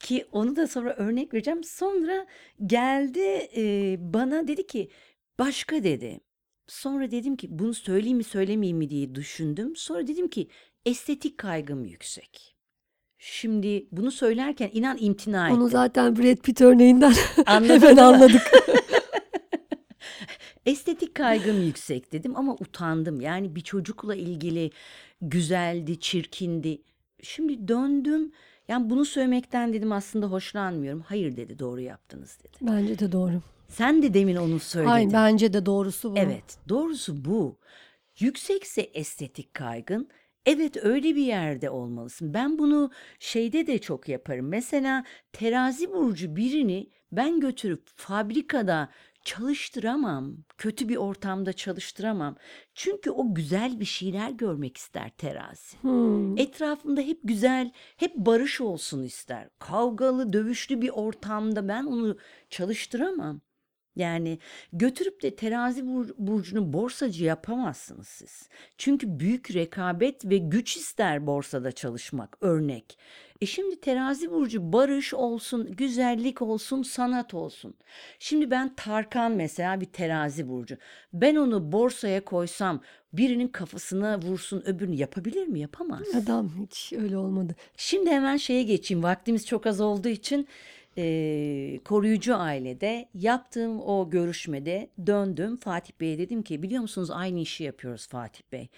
ki 0.01 0.27
onu 0.33 0.57
da 0.57 0.67
sonra 0.67 0.95
örnek 0.95 1.35
vereceğim. 1.35 1.65
Sonra 1.65 2.27
geldi 2.67 3.49
e, 3.57 3.97
bana 4.01 4.49
dedi 4.49 4.67
ki 4.67 4.91
başka 5.39 5.83
dedi. 5.85 6.21
Sonra 6.67 7.11
dedim 7.11 7.37
ki 7.37 7.47
bunu 7.51 7.75
söyleyeyim 7.75 8.17
mi 8.17 8.25
söylemeyeyim 8.25 8.79
mi 8.79 8.91
diye 8.91 9.15
düşündüm. 9.15 9.77
Sonra 9.77 10.07
dedim 10.07 10.29
ki 10.29 10.49
estetik 10.87 11.39
kaygım 11.39 11.85
yüksek. 11.85 12.55
Şimdi 13.19 13.87
bunu 13.93 14.11
söylerken 14.11 14.71
inan 14.73 14.97
imtina 15.01 15.47
Onu 15.47 15.57
ettim. 15.57 15.69
zaten 15.71 16.17
Brad 16.17 16.37
Pitt 16.37 16.61
örneğinden 16.61 17.13
hemen 17.47 17.97
anladık. 17.97 18.43
Estetik 20.69 21.15
kaygım 21.15 21.63
yüksek 21.63 22.13
dedim 22.13 22.37
ama 22.37 22.53
utandım. 22.53 23.21
Yani 23.21 23.57
bir 23.57 23.61
çocukla 23.61 24.15
ilgili 24.15 24.71
güzeldi, 25.21 26.01
çirkindi. 26.01 26.83
Şimdi 27.23 27.69
döndüm. 27.69 28.33
Yani 28.69 28.91
bunu 28.91 29.05
söylemekten 29.05 29.73
dedim 29.73 29.93
aslında 29.93 30.27
hoşlanmıyorum. 30.27 31.01
Hayır 31.01 31.37
dedi 31.37 31.59
doğru 31.59 31.81
yaptınız 31.81 32.39
dedi. 32.45 32.57
Bence 32.61 32.99
de 32.99 33.13
doğru. 33.13 33.43
Sen 33.69 34.03
de 34.03 34.15
demin 34.15 34.37
onu 34.37 34.59
söyledin. 34.59 34.91
Hayır 34.91 35.13
bence 35.13 35.53
de 35.53 35.67
doğrusu 35.67 36.13
bu. 36.13 36.19
Evet, 36.19 36.59
doğrusu 36.69 37.25
bu. 37.25 37.57
Yüksekse 38.19 38.81
estetik 38.81 39.55
kaygın, 39.55 40.09
evet 40.47 40.77
öyle 40.85 41.17
bir 41.17 41.25
yerde 41.25 41.71
olmalısın. 41.71 42.35
Ben 42.35 42.59
bunu 42.59 42.91
şeyde 43.19 43.67
de 43.67 43.79
çok 43.79 44.09
yaparım. 44.09 44.49
Mesela 44.49 45.05
terazi 45.33 45.93
burcu 45.93 46.37
birini 46.37 46.89
ben 47.13 47.41
götürüp 47.41 47.83
fabrikada 47.97 48.89
çalıştıramam. 49.25 50.37
Kötü 50.59 50.89
bir 50.89 50.97
ortamda 50.97 51.53
çalıştıramam. 51.53 52.37
Çünkü 52.75 53.11
o 53.11 53.35
güzel 53.35 53.81
bir 53.81 53.85
şeyler 53.85 54.31
görmek 54.31 54.77
ister 54.77 55.11
terazi. 55.11 55.77
Hmm. 55.83 56.39
Etrafında 56.39 57.01
hep 57.01 57.21
güzel, 57.25 57.73
hep 57.97 58.17
barış 58.17 58.61
olsun 58.61 59.03
ister. 59.03 59.49
Kavgalı, 59.59 60.33
dövüşlü 60.33 60.83
bir 60.83 60.91
ortamda 60.91 61.69
ben 61.69 61.85
onu 61.85 62.17
çalıştıramam. 62.51 63.41
Yani 63.99 64.39
götürüp 64.73 65.23
de 65.23 65.37
terazi 65.37 65.81
bur- 65.81 66.15
burcunu 66.19 66.73
borsacı 66.73 67.25
yapamazsınız 67.25 68.09
siz. 68.09 68.49
Çünkü 68.79 69.21
büyük 69.21 69.55
rekabet 69.55 70.25
ve 70.25 70.37
güç 70.39 70.77
ister 70.77 71.27
borsada 71.27 71.73
çalışmak 71.73 72.37
örnek. 72.41 72.99
E 73.41 73.47
şimdi 73.47 73.81
terazi 73.81 74.31
burcu 74.31 74.73
barış 74.73 75.15
olsun, 75.15 75.73
güzellik 75.77 76.43
olsun, 76.43 76.83
sanat 76.83 77.35
olsun. 77.35 77.75
Şimdi 78.19 78.51
ben 78.51 78.75
Tarkan 78.75 79.33
mesela 79.33 79.81
bir 79.81 79.87
terazi 79.87 80.49
burcu. 80.49 80.77
Ben 81.13 81.37
onu 81.37 81.73
borsaya 81.73 82.25
koysam 82.25 82.81
birinin 83.13 83.49
kafasına 83.49 84.21
vursun 84.23 84.63
öbürünü 84.67 84.97
yapabilir 84.97 85.47
mi? 85.47 85.61
Yapamaz. 85.61 86.03
Adam 86.23 86.51
hiç 86.63 86.93
öyle 86.93 87.17
olmadı. 87.17 87.55
Şimdi 87.77 88.11
hemen 88.11 88.37
şeye 88.37 88.63
geçeyim. 88.63 89.03
Vaktimiz 89.03 89.47
çok 89.47 89.67
az 89.67 89.81
olduğu 89.81 90.09
için 90.09 90.49
eee, 90.99 91.79
koruyucu 91.85 92.37
ailede 92.37 93.09
yaptığım 93.15 93.81
o 93.81 94.11
görüşmede 94.11 94.91
döndüm. 95.07 95.57
Fatih 95.57 95.93
Bey'e 96.01 96.19
dedim 96.19 96.43
ki 96.43 96.63
biliyor 96.63 96.83
musunuz 96.83 97.11
aynı 97.11 97.41
işi 97.41 97.65
yapıyoruz 97.65 98.09
Fatih 98.09 98.43
Bey. 98.53 98.69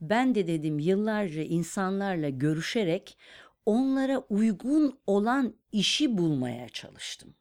Ben 0.00 0.34
de 0.34 0.46
dedim 0.46 0.78
yıllarca 0.78 1.42
insanlarla 1.42 2.28
görüşerek 2.28 3.18
onlara 3.66 4.18
uygun 4.18 4.98
olan 5.06 5.54
işi 5.72 6.18
bulmaya 6.18 6.68
çalıştım. 6.68 7.34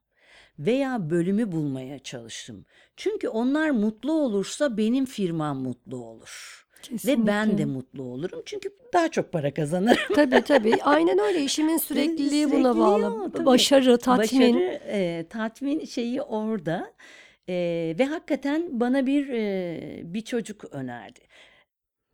Veya 0.60 1.10
bölümü 1.10 1.52
bulmaya 1.52 1.99
çalıştım. 1.99 2.65
Çünkü 2.95 3.28
onlar 3.28 3.69
mutlu 3.69 4.12
olursa 4.12 4.78
benim 4.78 5.06
firmam 5.06 5.58
mutlu 5.58 5.97
olur. 5.97 6.67
Ve 7.05 7.27
ben 7.27 7.47
de 7.47 7.51
Kesinlikle. 7.51 7.65
mutlu 7.65 8.03
olurum. 8.03 8.41
Çünkü 8.45 8.69
daha 8.93 9.07
çok 9.11 9.31
para 9.31 9.53
kazanırım. 9.53 10.15
Tabii 10.15 10.41
tabii. 10.41 10.75
Aynen 10.83 11.19
öyle. 11.19 11.43
İşimin 11.43 11.77
sürekliliği 11.77 12.51
buna 12.51 12.73
Sürekliliği 12.73 13.03
bağlı. 13.03 13.31
o. 13.41 13.45
Başarı, 13.45 13.97
tatmin. 13.97 14.55
Başarı, 14.55 14.81
e, 14.87 15.25
tatmin 15.29 15.85
şeyi 15.85 16.21
orada. 16.21 16.93
E, 17.49 17.53
ve 17.99 18.05
hakikaten 18.05 18.79
bana 18.79 19.05
bir 19.05 19.29
e, 19.29 20.01
bir 20.03 20.21
çocuk 20.21 20.65
önerdi. 20.71 21.19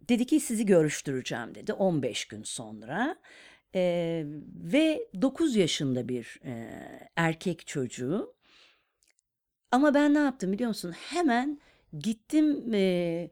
Dedi 0.09 0.25
ki 0.25 0.39
sizi 0.39 0.65
görüştüreceğim 0.65 1.55
dedi 1.55 1.73
15 1.73 2.25
gün 2.25 2.43
sonra. 2.43 3.15
E, 3.75 4.23
ve 4.63 5.07
9 5.21 5.55
yaşında 5.55 6.07
bir 6.09 6.39
e, 6.45 6.69
erkek 7.15 7.67
çocuğu. 7.67 8.33
Ama 9.71 9.93
ben 9.93 10.13
ne 10.13 10.19
yaptım 10.19 10.51
biliyor 10.53 10.67
musun? 10.67 10.91
Hemen 10.91 11.59
gittim 11.99 12.73
e, 12.73 13.29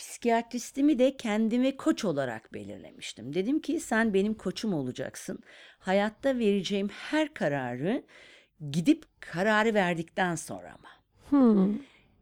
psikiyatristimi 0.00 0.98
de 0.98 1.16
kendime 1.16 1.76
koç 1.76 2.04
olarak 2.04 2.54
belirlemiştim. 2.54 3.34
Dedim 3.34 3.60
ki 3.60 3.80
sen 3.80 4.14
benim 4.14 4.34
koçum 4.34 4.74
olacaksın. 4.74 5.38
Hayatta 5.78 6.38
vereceğim 6.38 6.88
her 6.88 7.34
kararı 7.34 8.02
gidip 8.70 9.04
kararı 9.20 9.74
verdikten 9.74 10.34
sonra 10.34 10.74
ama. 10.78 10.88
Hmm. 11.28 11.78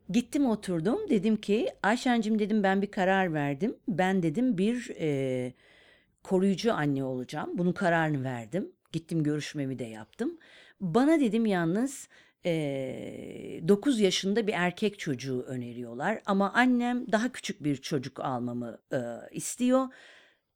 Gittim 0.09 0.47
oturdum 0.47 1.11
dedim 1.11 1.37
ki 1.37 1.69
Ayşen'cim 1.83 2.39
dedim 2.39 2.63
ben 2.63 2.83
bir 2.83 2.91
karar 2.91 3.35
verdim. 3.35 3.77
Ben 3.89 4.23
dedim 4.23 4.59
bir 4.59 4.91
e, 5.01 5.53
koruyucu 6.23 6.73
anne 6.75 7.05
olacağım. 7.05 7.51
Bunun 7.59 7.73
kararını 7.73 8.25
verdim. 8.25 8.73
Gittim 8.93 9.23
görüşmemi 9.23 9.79
de 9.79 9.85
yaptım. 9.85 10.39
Bana 10.81 11.21
dedim 11.21 11.47
yalnız 11.47 12.09
e, 12.47 13.61
9 13.69 14.01
yaşında 14.01 14.47
bir 14.47 14.53
erkek 14.57 14.99
çocuğu 14.99 15.43
öneriyorlar. 15.43 16.23
Ama 16.27 16.53
annem 16.53 17.13
daha 17.13 17.33
küçük 17.33 17.65
bir 17.65 17.77
çocuk 17.77 18.21
almamı 18.21 18.79
e, 18.93 18.99
istiyor. 19.33 19.89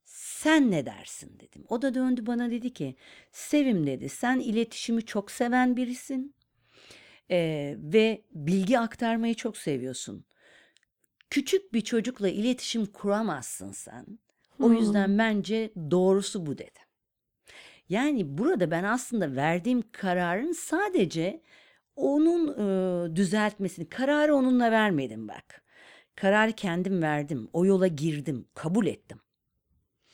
Sen 0.05 0.71
ne 0.71 0.87
dersin 0.87 1.39
dedim. 1.41 1.65
O 1.69 1.83
da 1.83 1.95
döndü 1.95 2.27
bana 2.27 2.51
dedi 2.51 2.73
ki 2.75 2.97
Sevim 3.33 3.87
dedi 3.87 4.09
sen 4.09 4.41
iletişimi 4.41 5.03
çok 5.05 5.31
seven 5.31 5.77
birisin. 5.77 6.35
Ee, 7.31 7.77
ve 7.79 8.23
bilgi 8.33 8.79
aktarmayı 8.79 9.35
çok 9.35 9.57
seviyorsun. 9.57 10.25
Küçük 11.31 11.73
bir 11.73 11.81
çocukla 11.81 12.29
iletişim 12.29 12.87
kuramazsın 12.87 13.73
sen. 13.73 14.19
O 14.61 14.67
Hmm. 14.67 14.77
yüzden 14.79 15.19
bence 15.19 15.73
doğrusu 15.91 16.47
bu 16.47 16.59
dedi. 16.59 16.79
Yani 17.89 18.39
burada 18.39 18.71
ben 18.71 18.85
aslında 18.85 19.37
verdiğim 19.37 19.83
kararın 19.93 20.53
sadece 20.53 21.43
onun 21.97 22.49
e, 22.49 23.17
düzeltmesini, 23.17 23.89
kararı 23.89 24.37
onunla 24.37 24.71
vermedim 24.71 25.29
bak. 25.29 25.65
Kararı 26.17 26.53
kendim 26.53 27.03
verdim, 27.03 27.49
o 27.53 27.67
yola 27.67 27.87
girdim, 27.87 28.47
kabul 28.55 28.87
ettim. 28.87 29.21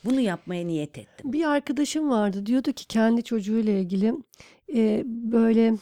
Bunu 0.04 0.20
yapmaya 0.20 0.66
niyet 0.66 0.98
ettim. 0.98 1.32
Bir 1.32 1.44
arkadaşım 1.44 2.10
vardı 2.10 2.46
diyordu 2.46 2.72
ki 2.72 2.86
kendi 2.86 3.22
çocuğuyla 3.24 3.72
ilgili 3.72 4.14
e, 4.74 5.02
böyle 5.06 5.74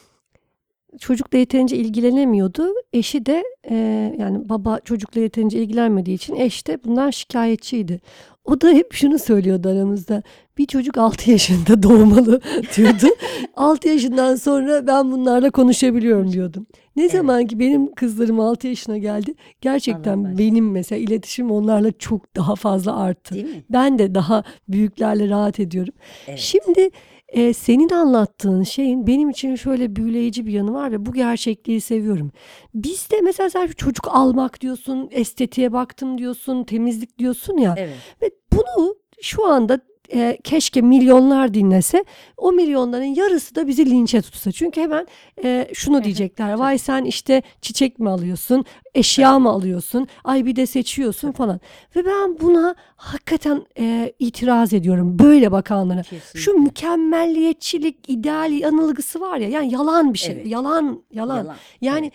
çocukla 0.99 1.37
yeterince 1.37 1.77
ilgilenemiyordu. 1.77 2.67
Eşi 2.93 3.25
de 3.25 3.43
e, 3.69 3.75
yani 4.19 4.49
baba 4.49 4.79
çocukla 4.79 5.21
yeterince 5.21 5.59
ilgilenmediği 5.59 6.15
için 6.15 6.35
eş 6.35 6.67
de 6.67 6.83
bundan 6.83 7.09
şikayetçiydi. 7.09 7.99
O 8.45 8.61
da 8.61 8.69
hep 8.69 8.93
şunu 8.93 9.19
söylüyordu 9.19 9.69
aramızda. 9.69 10.23
Bir 10.57 10.65
çocuk 10.65 10.97
6 10.97 11.31
yaşında 11.31 11.83
doğmalı 11.83 12.41
diyordu. 12.77 13.07
6 13.55 13.87
yaşından 13.87 14.35
sonra 14.35 14.87
ben 14.87 15.11
bunlarla 15.11 15.49
konuşabiliyorum 15.51 16.31
diyordum. 16.31 16.67
Ne 16.95 17.01
Evet. 17.03 17.11
zaman 17.11 17.45
ki 17.47 17.59
benim 17.59 17.93
kızlarım 17.95 18.39
6 18.39 18.67
yaşına 18.67 18.97
geldi 18.97 19.33
gerçekten 19.61 20.17
Allah 20.17 20.37
benim 20.37 20.71
mesela 20.71 20.99
iletişim 20.99 21.51
onlarla 21.51 21.91
çok 21.91 22.35
daha 22.35 22.55
fazla 22.55 22.97
arttı. 22.97 23.35
Ben 23.69 23.99
de 23.99 24.15
daha 24.15 24.43
büyüklerle 24.67 25.29
rahat 25.29 25.59
ediyorum. 25.59 25.93
Evet. 26.27 26.39
Şimdi 26.39 26.89
e, 27.27 27.53
senin 27.53 27.89
anlattığın 27.89 28.63
şeyin 28.63 29.07
benim 29.07 29.29
için 29.29 29.55
şöyle 29.55 29.95
büyüleyici 29.95 30.45
bir 30.45 30.51
yanı 30.51 30.73
var 30.73 30.91
ve 30.91 31.05
bu 31.05 31.13
gerçekliği 31.13 31.81
seviyorum. 31.81 32.31
Bizde 32.73 33.21
mesela 33.21 33.49
sen 33.49 33.67
çocuk 33.67 34.07
almak 34.07 34.61
diyorsun, 34.61 35.07
estetiğe 35.11 35.73
baktım 35.73 36.17
diyorsun, 36.17 36.63
temizlik 36.63 37.19
diyorsun 37.19 37.57
ya. 37.57 37.75
Evet. 37.77 37.95
Ve 38.21 38.31
bunu 38.51 38.95
şu 39.21 39.45
anda 39.45 39.79
e, 40.13 40.37
keşke 40.43 40.81
milyonlar 40.81 41.53
dinlese. 41.53 42.05
O 42.37 42.51
milyonların 42.51 43.03
yarısı 43.15 43.55
da 43.55 43.67
bizi 43.67 43.89
linçe 43.89 44.21
tutsa. 44.21 44.51
Çünkü 44.51 44.81
hemen 44.81 45.07
e, 45.43 45.67
şunu 45.73 46.03
diyecekler. 46.03 46.53
Vay 46.53 46.77
sen 46.77 47.03
işte 47.05 47.41
çiçek 47.61 47.99
mi 47.99 48.09
alıyorsun, 48.09 48.65
eşya 48.95 49.39
mı 49.39 49.49
alıyorsun, 49.49 50.07
ay 50.23 50.45
bir 50.45 50.55
de 50.55 50.65
seçiyorsun 50.65 51.31
falan. 51.31 51.59
Ve 51.95 52.05
ben 52.05 52.39
buna 52.39 52.75
hakikaten 52.95 53.65
e, 53.79 54.13
itiraz 54.19 54.73
ediyorum 54.73 55.19
böyle 55.19 55.51
bakanlara. 55.51 56.03
Şu 56.03 56.09
Kesinlikle. 56.09 56.51
mükemmelliyetçilik, 56.61 57.97
ideal 58.07 58.51
yanılgısı 58.51 59.21
var 59.21 59.37
ya 59.37 59.49
yani 59.49 59.73
yalan 59.73 60.13
bir 60.13 60.19
şey. 60.19 60.35
Evet. 60.35 60.47
Yalan, 60.47 61.03
yalan. 61.13 61.37
Yalan. 61.37 61.55
Yani 61.81 62.11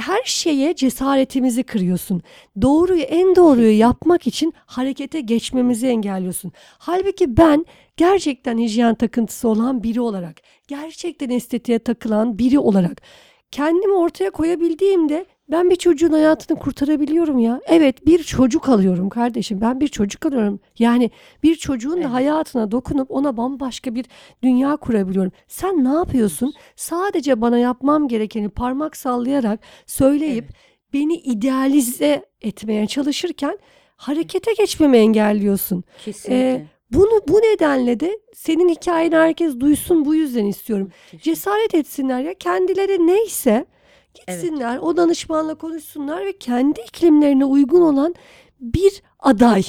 her 0.00 0.22
şeye 0.24 0.74
cesaretimizi 0.74 1.62
kırıyorsun. 1.62 2.22
Doğruyu, 2.62 3.02
en 3.02 3.36
doğruyu 3.36 3.78
yapmak 3.78 4.26
için 4.26 4.54
harekete 4.66 5.20
geçmemizi 5.20 5.86
engelliyorsun. 5.86 6.52
Halbuki 6.78 7.36
ben 7.36 7.66
gerçekten 7.96 8.58
hijyen 8.58 8.94
takıntısı 8.94 9.48
olan 9.48 9.82
biri 9.82 10.00
olarak, 10.00 10.36
gerçekten 10.68 11.30
estetiğe 11.30 11.78
takılan 11.78 12.38
biri 12.38 12.58
olarak 12.58 13.02
kendimi 13.50 13.94
ortaya 13.94 14.30
koyabildiğimde 14.30 15.26
ben 15.50 15.70
bir 15.70 15.76
çocuğun 15.76 16.12
hayatını 16.12 16.58
kurtarabiliyorum 16.58 17.38
ya. 17.38 17.60
Evet 17.66 18.06
bir 18.06 18.22
çocuk 18.22 18.68
alıyorum 18.68 19.08
kardeşim. 19.08 19.60
Ben 19.60 19.80
bir 19.80 19.88
çocuk 19.88 20.26
alıyorum. 20.26 20.60
Yani 20.78 21.10
bir 21.42 21.54
çocuğun 21.56 21.96
Evet. 21.96 22.04
da 22.04 22.12
hayatına 22.12 22.70
dokunup 22.70 23.10
ona 23.10 23.36
bambaşka 23.36 23.94
bir 23.94 24.06
dünya 24.42 24.76
kurabiliyorum. 24.76 25.32
Sen 25.48 25.84
ne 25.84 25.88
yapıyorsun? 25.88 26.52
Sadece 26.76 27.40
bana 27.40 27.58
yapmam 27.58 28.08
gerekeni 28.08 28.48
parmak 28.48 28.96
sallayarak 28.96 29.60
söyleyip 29.86 30.44
beni 30.92 31.14
idealize 31.14 32.24
etmeye 32.42 32.86
çalışırken 32.86 33.58
harekete 33.96 34.52
geçmemi 34.52 34.96
engelliyorsun. 34.96 35.84
Kesinlikle. 36.04 36.66
Bunu 36.92 37.20
bu 37.28 37.36
nedenle 37.38 38.00
de 38.00 38.18
senin 38.34 38.68
hikayeni 38.68 39.14
herkes 39.16 39.60
duysun 39.60 40.04
bu 40.04 40.14
yüzden 40.14 40.44
istiyorum. 40.44 40.90
Teşekkür- 41.10 41.22
Cesaret 41.24 41.74
etsinler 41.74 42.20
ya 42.20 42.34
kendileri 42.34 43.06
neyse 43.06 43.66
gitsinler 44.14 44.78
o 44.78 44.96
danışmanla 44.96 45.54
konuşsunlar 45.54 46.26
ve 46.26 46.38
kendi 46.38 46.80
iklimlerine 46.80 47.44
uygun 47.44 47.80
olan 47.80 48.14
bir 48.60 49.02
aday 49.18 49.62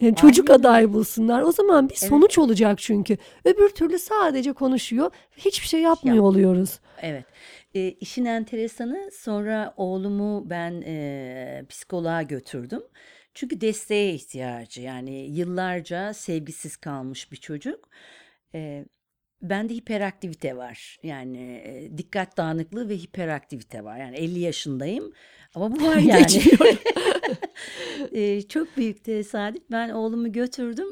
Yani 0.00 0.14
çocuk 0.16 0.50
Aynen. 0.50 0.60
aday 0.60 0.92
bulsunlar. 0.92 1.42
O 1.42 1.52
zaman 1.52 1.88
bir 1.88 1.94
Evet. 2.00 2.08
sonuç 2.10 2.38
olacak 2.38 2.78
çünkü. 2.78 3.16
Öbür 3.44 3.68
türlü 3.68 3.98
sadece 3.98 4.52
konuşuyor. 4.52 5.10
Hiçbir 5.36 5.66
şey 5.66 5.80
yapmıyor 5.80 6.16
Yap. 6.16 6.24
oluyoruz. 6.24 6.80
Evet. 7.02 7.24
E, 7.74 7.90
işin 7.90 8.24
enteresanı 8.24 9.10
sonra 9.12 9.74
oğlumu 9.76 10.50
ben 10.50 10.82
e, 10.86 11.64
psikoloğa 11.68 12.22
götürdüm. 12.22 12.82
Çünkü 13.34 13.60
desteğe 13.60 14.14
ihtiyacı 14.14 14.82
yani 14.82 15.14
yıllarca 15.30 16.14
sevgisiz 16.14 16.76
kalmış 16.76 17.32
bir 17.32 17.36
çocuk. 17.36 17.88
E, 18.54 18.84
bende 19.42 19.74
hiperaktivite 19.74 20.56
var. 20.56 20.98
Yani 21.02 21.62
e, 21.64 21.98
dikkat 21.98 22.36
dağınıklığı 22.36 22.88
ve 22.88 22.96
hiperaktivite 22.96 23.84
var. 23.84 23.98
Yani 23.98 24.16
50 24.16 24.38
yaşındayım 24.38 25.12
ama 25.54 25.76
bu 25.76 25.82
var 25.86 25.96
yani. 25.96 26.26
E, 28.12 28.42
çok 28.42 28.76
büyük 28.76 29.04
tesadüf. 29.04 29.62
Ben 29.70 29.88
oğlumu 29.88 30.32
götürdüm. 30.32 30.86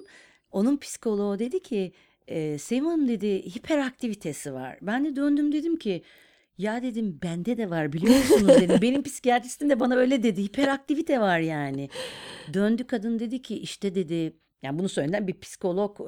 Onun 0.51 0.77
psikoloğu 0.77 1.39
dedi 1.39 1.63
ki 1.63 1.93
e, 2.29 2.59
Sevim 2.59 2.87
Hanım 2.87 3.09
dedi 3.09 3.43
hiperaktivitesi 3.57 4.53
var. 4.53 4.79
Ben 4.83 5.05
de 5.05 5.17
döndüm 5.17 5.53
dedim 5.53 5.77
ki 5.77 6.03
ya 6.59 6.83
dedim 6.83 7.19
bende 7.23 7.57
de 7.57 7.71
var 7.71 7.93
biliyor 7.93 8.17
musunuz 8.17 8.49
dedim. 8.61 8.79
Benim 8.83 9.03
psikiyatristim 9.03 9.71
de 9.71 9.81
bana 9.81 9.97
öyle 9.97 10.23
dedi. 10.23 10.43
Hiperaktivite 10.43 11.21
var 11.21 11.39
yani. 11.39 11.89
Döndü 12.55 12.87
kadın 12.87 13.19
dedi 13.19 13.43
ki 13.43 13.59
işte 13.59 13.95
dedi 13.95 14.37
yani 14.65 14.79
bunu 14.79 14.89
söyleyen 14.89 15.27
bir 15.27 15.41
psikolog 15.41 16.01
e, 16.01 16.05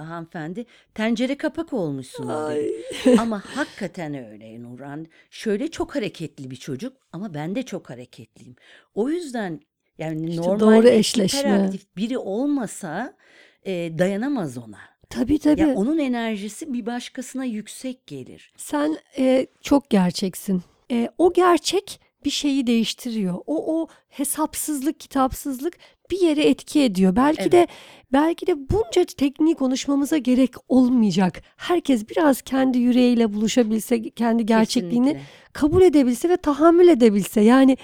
hanımefendi 0.00 0.66
tencere 0.94 1.36
kapak 1.36 1.72
olmuşsunuz 1.72 2.28
dedi. 2.50 2.82
Ay. 3.06 3.16
Ama 3.18 3.42
hakikaten 3.54 4.30
öyle 4.30 4.62
Nurhan. 4.62 5.06
Şöyle 5.30 5.70
çok 5.70 5.94
hareketli 5.96 6.50
bir 6.50 6.56
çocuk 6.56 6.92
ama 7.12 7.34
ben 7.34 7.54
de 7.54 7.62
çok 7.62 7.90
hareketliyim. 7.90 8.56
O 8.94 9.08
yüzden 9.08 9.60
yani 9.98 10.30
İşte 10.30 10.42
normalde 10.42 10.60
doğru 10.60 10.88
eşleşme. 10.88 11.70
biri 11.96 12.18
olmasa 12.18 13.14
e, 13.66 13.98
dayanamaz 13.98 14.58
ona. 14.58 14.78
Tabii 15.10 15.38
tabii. 15.38 15.60
Ya 15.60 15.74
onun 15.74 15.98
enerjisi 15.98 16.72
bir 16.72 16.86
başkasına 16.86 17.44
yüksek 17.44 18.06
gelir. 18.06 18.52
Sen 18.56 18.96
e, 19.18 19.46
çok 19.60 19.90
gerçeksin. 19.90 20.62
E, 20.90 21.08
o 21.18 21.32
gerçek 21.32 22.00
bir 22.24 22.30
şeyi 22.30 22.66
değiştiriyor. 22.66 23.34
O 23.46 23.80
o 23.82 23.88
hesapsızlık, 24.08 25.00
kitapsızlık 25.00 25.76
bir 26.10 26.20
yere 26.20 26.42
etki 26.42 26.80
ediyor. 26.82 27.16
Belki 27.16 27.42
Evet. 27.42 27.52
de 27.52 27.66
belki 28.12 28.46
de 28.46 28.70
bunca 28.70 29.04
tekniği 29.04 29.54
konuşmamıza 29.54 30.18
gerek 30.18 30.54
olmayacak. 30.68 31.42
Herkes 31.56 32.08
biraz 32.08 32.42
kendi 32.42 32.78
yüreğiyle 32.78 33.32
buluşabilse, 33.32 34.10
kendi 34.10 34.46
gerçekliğini 34.46 35.06
Kesinlikle. 35.06 35.26
kabul 35.52 35.82
edebilse 35.82 36.28
ve 36.28 36.36
tahammül 36.36 36.88
edebilse. 36.88 37.40
Yani 37.40 37.76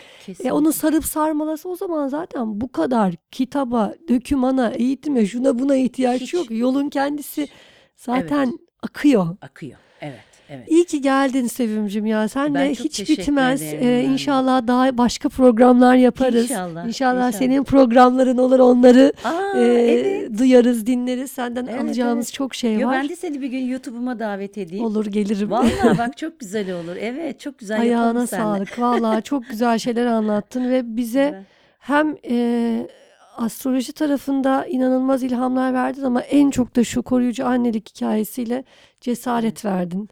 e, 0.45 0.53
onu 0.53 0.73
sarıp 0.73 1.05
sarmalası 1.05 1.69
o 1.69 1.77
zaman 1.77 2.09
zaten 2.09 2.61
bu 2.61 2.73
kadar 2.73 3.15
kitaba, 3.31 3.95
dökümana, 4.09 4.71
eğitime, 4.71 5.27
şuna 5.27 5.59
buna 5.59 5.77
ihtiyaç 5.77 6.21
Hiç. 6.21 6.35
yok. 6.35 6.47
Yolun 6.51 6.89
kendisi 6.89 7.49
zaten 7.97 8.59
akıyor. 8.83 9.37
akıyor. 9.41 9.79
Evet, 10.01 10.21
evet. 10.51 10.69
İyi 10.69 10.85
ki 10.85 11.01
geldin 11.01 11.47
Sevimcim 11.47 12.07
ya. 12.07 12.29
Senle 12.29 12.55
Ben 12.55 12.75
çok 12.75 12.87
hiç 12.87 13.09
bitmez. 13.11 13.63
Ee, 13.63 13.81
de. 13.81 14.05
inşallah 14.05 14.67
daha 14.67 14.99
başka 14.99 15.29
programlar 15.29 15.95
yaparız. 15.97 16.43
İnşallah, 16.51 16.87
İnşallah 16.87 17.27
inşallah. 17.27 17.33
senin 17.33 17.65
programların 17.65 18.39
olur 18.39 18.59
onları 18.59 19.13
Aa, 19.25 19.59
e, 19.59 19.61
evet. 19.63 20.39
duyarız, 20.39 20.87
dinleriz. 20.87 21.31
Senden 21.31 21.67
Evet, 21.67 21.81
alacağımız 21.81 22.27
evet. 22.27 22.33
çok 22.35 22.55
şey 22.55 22.75
Yo, 22.79 22.89
var. 22.89 23.03
ben 23.03 23.09
de 23.09 23.17
seni 23.17 23.41
bir 23.41 23.49
gün 23.49 23.65
YouTube'uma 23.67 24.19
davet 24.19 24.59
edeyim. 24.59 24.85
Olur 24.85 25.07
gelirim. 25.07 25.51
Vallahi 25.51 25.99
bak 25.99 26.17
çok 26.17 26.41
güzel 26.41 26.73
olur. 26.73 26.97
Evet, 27.01 27.41
çok 27.41 27.59
güzel 27.59 27.81
Ayağına 27.81 28.27
sağlık. 28.27 28.79
Vallahi 28.79 29.23
çok 29.23 29.49
güzel 29.49 29.79
şeyler 29.79 30.07
anlattın 30.07 30.71
ve 30.71 30.97
bize 30.97 31.21
Evet. 31.37 31.45
hem 31.79 32.17
e, 32.31 32.89
astroloji 33.37 33.93
tarafında 33.93 34.67
inanılmaz 34.67 35.23
ilhamlar 35.23 35.75
verdin 35.75 36.03
ama 36.03 36.21
en 36.21 36.51
çok 36.51 36.77
da 36.77 36.85
şu 36.85 37.03
koruyucu 37.03 37.47
annelik 37.47 37.89
hikayesiyle 37.97 38.65
cesaret 39.01 39.65
verdin. 39.65 40.09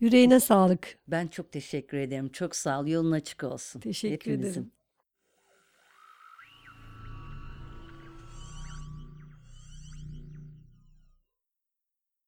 Yüreğine 0.00 0.40
sağlık. 0.40 0.98
Ben 1.08 1.26
çok 1.28 1.52
teşekkür 1.52 1.96
ederim. 1.98 2.28
Çok 2.32 2.56
sağ 2.56 2.80
ol. 2.80 2.86
Yolun 2.86 3.12
açık 3.12 3.44
olsun. 3.44 3.80
Teşekkür 3.80 4.32
hepimizin. 4.32 4.50
ederim. 4.50 4.72